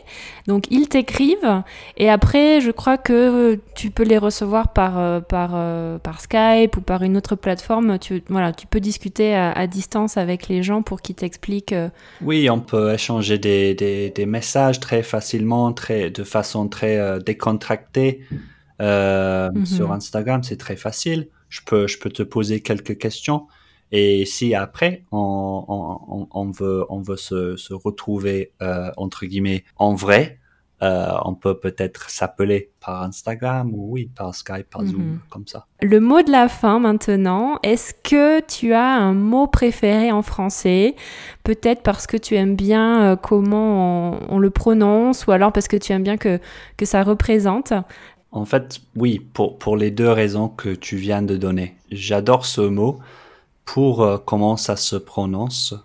Donc 0.46 0.66
ils 0.72 0.90
t'écrivent 0.90 1.64
et 1.96 2.10
après, 2.10 2.60
je 2.60 2.72
crois 2.72 2.98
que 2.98 3.14
euh, 3.14 3.56
tu 3.76 3.92
peux 3.92 4.04
les 4.04 4.18
recevoir 4.18 4.74
par, 4.74 5.22
par, 5.24 5.52
par 6.00 6.20
Skype 6.20 6.76
ou 6.76 6.82
par 6.82 7.04
une 7.04 7.16
autre 7.16 7.36
plateforme. 7.36 7.98
Tu, 7.98 8.24
voilà, 8.28 8.52
tu 8.52 8.68
peux 8.68 8.82
discuter 8.82 9.34
à, 9.36 9.52
à 9.52 9.68
distance 9.68 10.18
avec 10.18 10.50
les 10.50 10.62
gens 10.62 10.82
pour 10.82 11.02
qu'ils 11.02 11.16
t'expliquent. 11.16 11.76
Oui, 12.22 12.50
on 12.50 12.60
peut 12.60 12.94
échanger 12.94 13.38
des, 13.38 13.74
des, 13.74 14.10
des, 14.10 14.26
messages 14.26 14.80
très 14.80 15.02
facilement, 15.04 15.72
très, 15.72 16.10
de 16.10 16.24
façon 16.24 16.68
très 16.68 16.98
euh, 16.98 17.20
décontractée. 17.20 18.22
Euh, 18.82 19.50
mm 19.50 19.64
-hmm. 19.64 19.66
Sur 19.66 19.92
Instagram, 19.92 20.44
c'est 20.44 20.58
très 20.58 20.76
facile 20.76 21.28
je 21.50 21.62
peux, 21.66 21.88
je 21.88 21.98
peux 22.00 22.10
te 22.10 22.24
poser 22.24 22.62
quelques 22.62 22.98
questions. 22.98 23.48
Et 23.92 24.26
si 24.26 24.54
après, 24.54 25.04
on, 25.12 25.64
on, 25.68 26.28
on 26.32 26.52
veut, 26.52 26.86
on 26.90 27.02
veut 27.02 27.16
se, 27.16 27.56
se 27.56 27.74
retrouver, 27.74 28.52
euh, 28.62 28.92
entre 28.98 29.26
guillemets, 29.26 29.64
en 29.78 29.94
vrai, 29.96 30.40
euh, 30.84 31.08
on 31.26 31.34
peut 31.34 31.58
peut-être 31.58 32.10
s'appeler 32.12 32.70
par 32.86 33.02
Instagram 33.02 33.74
ou 33.74 33.94
oui, 33.94 34.12
par 34.16 34.36
Skype, 34.36 34.70
par 34.70 34.86
Zoom, 34.86 35.02
mm 35.02 35.16
-hmm. 35.16 35.30
comme 35.30 35.48
ça. 35.48 35.66
Le 35.82 36.00
mot 36.00 36.22
de 36.22 36.32
la 36.32 36.48
fin 36.50 36.80
maintenant, 36.80 37.58
est-ce 37.64 37.96
que 37.96 38.42
tu 38.46 38.74
as 38.74 38.86
un 38.86 39.14
mot 39.14 39.48
préféré 39.48 40.12
en 40.12 40.22
français? 40.22 40.96
Peut-être 41.44 41.82
parce 41.82 42.06
que 42.06 42.18
tu 42.18 42.36
aimes 42.36 42.56
bien 42.56 42.90
euh, 43.04 43.16
comment 43.16 44.12
on, 44.12 44.36
on, 44.36 44.40
le 44.40 44.52
prononce 44.52 45.26
ou 45.26 45.32
alors 45.32 45.52
parce 45.52 45.68
que 45.68 45.78
tu 45.78 45.94
aimes 45.94 46.04
bien 46.04 46.18
que, 46.18 46.40
que 46.78 46.86
ça 46.86 47.02
représente 47.04 47.74
en 48.32 48.46
fait, 48.46 48.82
oui, 48.96 49.20
pour, 49.34 49.58
pour 49.58 49.78
les 49.78 49.92
deux 49.92 50.10
raisons 50.10 50.50
que 50.50 50.70
tu 50.70 50.98
viens 50.98 51.22
de 51.22 51.38
donner. 51.38 51.76
J'adore 51.92 52.46
ce 52.46 52.62
mot 52.62 53.00
pour 53.66 54.04
euh, 54.04 54.18
comment 54.18 54.58
ça 54.58 54.76
se 54.76 54.96
prononce 54.96 55.76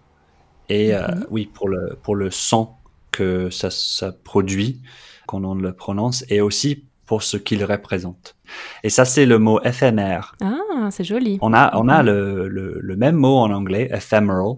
et 0.68 0.94
euh, 0.94 1.06
oui, 1.30 1.50
pour 1.52 1.68
le, 1.68 1.98
pour 2.02 2.16
le 2.16 2.30
son 2.30 2.70
que 3.10 3.50
ça, 3.50 3.70
ça 3.70 4.12
produit 4.12 4.80
quand 5.26 5.44
on 5.44 5.54
le 5.54 5.72
prononce 5.72 6.24
et 6.28 6.40
aussi 6.40 6.84
pour 7.06 7.22
ce 7.22 7.36
qu'il 7.36 7.64
représente. 7.64 8.36
Et 8.82 8.88
ça, 8.88 9.04
c'est 9.04 9.26
le 9.26 9.38
mot 9.38 9.60
éphémère. 9.62 10.34
Ah, 10.40 10.88
c'est 10.90 11.04
joli. 11.04 11.38
On 11.42 11.52
a, 11.52 11.76
on 11.76 11.88
a 11.88 12.02
le, 12.02 12.48
le, 12.48 12.78
le, 12.80 12.96
même 12.96 13.16
mot 13.16 13.36
en 13.36 13.50
anglais, 13.50 13.88
ephemeral, 13.92 14.56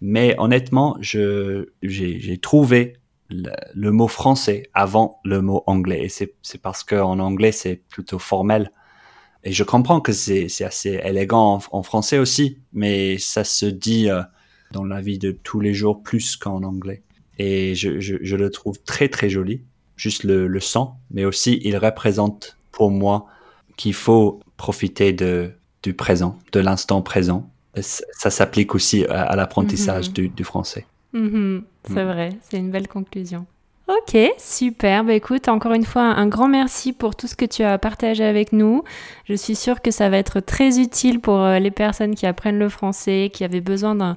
mais 0.00 0.34
honnêtement, 0.38 0.98
j'ai 1.00 2.38
trouvé 2.42 2.98
le, 3.42 3.52
le, 3.74 3.90
mot 3.90 4.08
français 4.08 4.70
avant 4.74 5.20
le 5.24 5.40
mot 5.40 5.62
anglais. 5.66 6.04
Et 6.04 6.08
c'est 6.08 6.62
parce 6.62 6.84
qu'en 6.84 7.18
anglais, 7.18 7.52
c'est 7.52 7.76
plutôt 7.76 8.18
formel. 8.18 8.70
Et 9.44 9.52
je 9.52 9.62
comprends 9.62 10.00
que 10.00 10.12
c'est 10.12 10.48
assez 10.64 11.00
élégant 11.04 11.56
en, 11.56 11.78
en, 11.78 11.82
français 11.82 12.18
aussi, 12.18 12.58
mais 12.72 13.18
ça 13.18 13.44
se 13.44 13.66
dit 13.66 14.08
euh, 14.08 14.22
dans 14.72 14.84
la 14.84 15.00
vie 15.00 15.18
de 15.18 15.32
tous 15.32 15.60
les 15.60 15.74
jours 15.74 16.02
plus 16.02 16.36
qu'en 16.36 16.62
anglais. 16.62 17.02
Et 17.38 17.74
je, 17.74 18.00
je, 18.00 18.16
je, 18.22 18.36
le 18.36 18.50
trouve 18.50 18.80
très 18.84 19.08
très 19.08 19.28
joli, 19.28 19.64
juste 19.96 20.24
le, 20.24 20.46
le 20.46 20.60
son, 20.60 20.92
mais 21.10 21.24
aussi 21.24 21.60
il 21.62 21.76
représente 21.76 22.58
pour 22.72 22.90
moi 22.90 23.26
qu'il 23.76 23.94
faut 23.94 24.40
profiter 24.56 25.12
de, 25.12 25.52
du 25.82 25.94
présent, 25.94 26.38
de 26.52 26.60
l'instant 26.60 27.02
présent. 27.02 27.50
Ça 27.76 28.30
s'applique 28.30 28.74
aussi 28.74 29.04
à, 29.06 29.22
à 29.22 29.36
l'apprentissage 29.36 30.08
mm 30.08 30.12
-hmm. 30.12 30.14
du, 30.14 30.28
du 30.28 30.44
français. 30.44 30.86
Mm 31.14 31.28
-hmm, 31.28 31.62
c'est 31.84 32.04
mmh. 32.04 32.12
vrai, 32.12 32.30
c'est 32.42 32.58
une 32.58 32.70
belle 32.70 32.88
conclusion. 32.88 33.46
Ok, 33.86 34.16
super. 34.38 35.04
Bah, 35.04 35.12
écoute, 35.12 35.46
encore 35.48 35.74
une 35.74 35.84
fois, 35.84 36.02
un 36.02 36.26
grand 36.26 36.48
merci 36.48 36.94
pour 36.94 37.14
tout 37.14 37.26
ce 37.26 37.36
que 37.36 37.44
tu 37.44 37.62
as 37.62 37.76
partagé 37.76 38.24
avec 38.24 38.54
nous. 38.54 38.82
Je 39.26 39.34
suis 39.34 39.54
sûre 39.54 39.82
que 39.82 39.90
ça 39.90 40.08
va 40.08 40.16
être 40.16 40.40
très 40.40 40.80
utile 40.80 41.20
pour 41.20 41.38
euh, 41.40 41.58
les 41.58 41.70
personnes 41.70 42.14
qui 42.14 42.24
apprennent 42.24 42.58
le 42.58 42.70
français, 42.70 43.30
qui 43.30 43.44
avaient 43.44 43.60
besoin 43.60 43.94
d'un 43.94 44.16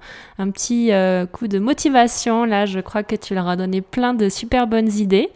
petit 0.52 0.94
euh, 0.94 1.26
coup 1.26 1.50
de 1.50 1.60
motivation. 1.60 2.46
Là, 2.46 2.66
je 2.66 2.80
crois 2.80 3.04
que 3.04 3.18
tu 3.18 3.36
leur 3.36 3.50
as 3.50 3.58
donné 3.58 3.82
plein 3.82 4.14
de 4.14 4.30
super 4.30 4.68
bonnes 4.68 4.92
idées. 4.94 5.30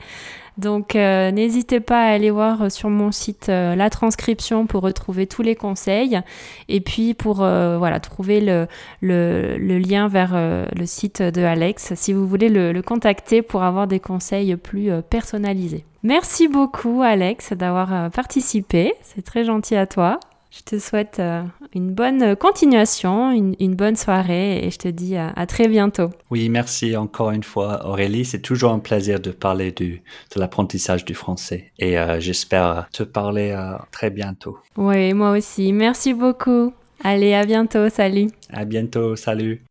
Donc 0.57 0.95
euh, 0.95 1.31
n'hésitez 1.31 1.79
pas 1.79 2.03
à 2.03 2.11
aller 2.11 2.29
voir 2.29 2.71
sur 2.71 2.89
mon 2.89 3.11
site 3.11 3.47
euh, 3.49 3.75
la 3.75 3.89
transcription 3.89 4.65
pour 4.65 4.81
retrouver 4.81 5.25
tous 5.25 5.41
les 5.41 5.55
conseils 5.55 6.19
et 6.67 6.81
puis 6.81 7.13
pour 7.13 7.41
euh, 7.41 7.77
voilà 7.77 7.99
trouver 7.99 8.41
le, 8.41 8.67
le, 9.01 9.79
lien 9.79 10.07
vers 10.07 10.31
euh, 10.33 10.65
le 10.77 10.85
site 10.85 11.21
de 11.21 11.41
Alex 11.41 11.93
si 11.95 12.11
vous 12.11 12.27
voulez 12.27 12.49
le, 12.49 12.81
contacter 12.81 13.41
pour 13.41 13.63
avoir 13.63 13.87
des 13.87 13.99
conseils 13.99 14.55
plus 14.55 14.91
euh, 14.91 15.01
personnalisés. 15.01 15.85
Merci 16.03 16.47
beaucoup 16.47 17.01
Alex 17.01 17.53
d'avoir 17.53 18.09
participé, 18.09 18.93
c'est 19.01 19.23
très 19.23 19.43
gentil 19.43 19.75
à 19.75 19.85
toi. 19.85 20.19
Je 20.51 20.63
te 20.63 20.77
souhaite 20.79 21.19
euh, 21.19 21.43
une 21.73 21.93
bonne 21.93 22.35
continuation, 22.35 23.31
une, 23.31 23.55
une, 23.61 23.73
bonne 23.73 23.95
soirée 23.95 24.65
et 24.65 24.69
je 24.69 24.77
te 24.77 24.89
dis 24.89 25.15
à, 25.15 25.29
à, 25.29 25.45
très 25.45 25.69
bientôt. 25.69 26.09
Oui, 26.29 26.49
merci 26.49 26.97
encore 26.97 27.31
une 27.31 27.43
fois 27.43 27.87
Aurélie. 27.87 28.25
C'est 28.25 28.41
toujours 28.41 28.73
un 28.73 28.79
plaisir 28.79 29.21
de 29.21 29.31
parler 29.31 29.71
du, 29.71 30.03
de 30.35 30.39
l'apprentissage 30.41 31.05
du 31.05 31.13
français 31.13 31.71
et 31.79 31.97
euh, 31.97 32.19
j'espère 32.19 32.89
te 32.91 33.03
parler 33.03 33.51
euh, 33.51 33.77
très 33.93 34.09
bientôt. 34.09 34.57
Oui, 34.75 35.13
moi 35.13 35.31
aussi. 35.31 35.71
Merci 35.71 36.13
beaucoup. 36.13 36.73
Allez, 37.01 37.33
à 37.33 37.45
bientôt. 37.45 37.87
Salut. 37.87 38.27
À 38.51 38.65
bientôt. 38.65 39.15
Salut. 39.15 39.63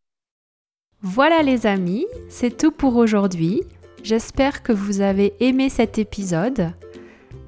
Voilà 1.03 1.43
les 1.43 1.67
amis, 1.67 2.07
c'est 2.31 2.57
tout 2.57 2.71
pour 2.71 2.97
aujourd'hui. 2.97 3.63
J'espère 4.03 4.63
que 4.63 4.73
vous 4.73 5.03
avez 5.03 5.35
aimé 5.41 5.69
cet 5.69 5.99
épisode. 5.99 6.73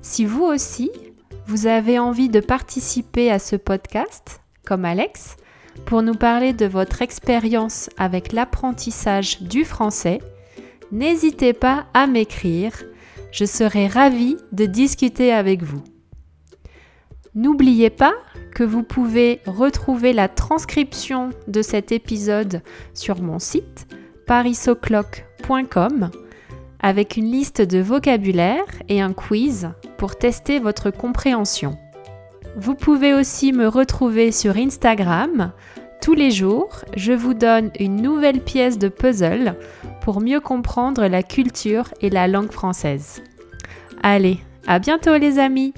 Si 0.03 0.27
vous 0.27 0.45
aussi, 0.45 0.91
vous 1.47 1.67
avez 1.67 1.99
envie 1.99 2.29
de 2.29 2.41
participer 2.41 3.31
à 3.31 3.39
ce 3.39 3.57
podcast, 3.57 4.41
comme 4.65 4.85
Alex, 4.85 5.37
pour 5.87 6.03
nous 6.03 6.15
parler 6.15 6.53
de 6.53 6.67
votre 6.67 7.03
expérience 7.03 7.91
avec 7.97 8.33
l'apprentissage 8.33 9.43
du 9.43 9.65
français, 9.65 10.21
n'hésitez 10.91 11.53
pas 11.53 11.87
à 11.95 12.07
m'écrire. 12.07 12.73
Je 13.33 13.45
serai 13.45 13.87
ravie 13.87 14.37
de 14.53 14.67
discuter 14.67 15.33
avec 15.33 15.63
vous. 15.63 15.83
N'oubliez 17.35 17.91
pas 17.91 18.13
que 18.55 18.63
vous 18.63 18.83
pouvez 18.83 19.41
retrouver 19.47 20.13
la 20.13 20.29
transcription 20.29 21.31
de 21.49 21.63
cet 21.63 21.91
épisode 21.91 22.63
sur 22.93 23.23
mon 23.23 23.39
site 23.39 23.87
parisoclock.com 24.27 26.11
avec 26.83 27.17
une 27.17 27.31
liste 27.31 27.63
de 27.63 27.79
vocabulaire 27.79 28.67
et 28.89 29.01
un 29.01 29.13
quiz 29.13 29.71
pour 29.97 30.17
tester 30.17 30.59
votre 30.59 30.91
compréhension. 30.91 31.79
Vous 32.57 32.75
pouvez 32.75 33.15
aussi 33.15 33.53
me 33.53 33.67
retrouver 33.67 34.33
sur 34.33 34.57
Instagram. 34.57 35.53
Tous 36.03 36.15
les 36.15 36.31
jours, 36.31 36.85
je 36.97 37.13
vous 37.13 37.35
donne 37.35 37.71
une 37.79 38.03
nouvelle 38.03 38.41
pièce 38.41 38.79
de 38.79 38.89
puzzle 38.89 39.55
pour 40.03 40.21
mieux 40.21 40.41
comprendre 40.41 41.07
la 41.07 41.23
culture 41.23 41.89
et 42.01 42.11
la 42.11 42.27
langue 42.27 42.51
française. 42.51 43.23
Allez, 44.03 44.39
à 44.67 44.81
bientôt 44.81 45.17
les 45.17 45.39
amis 45.39 45.73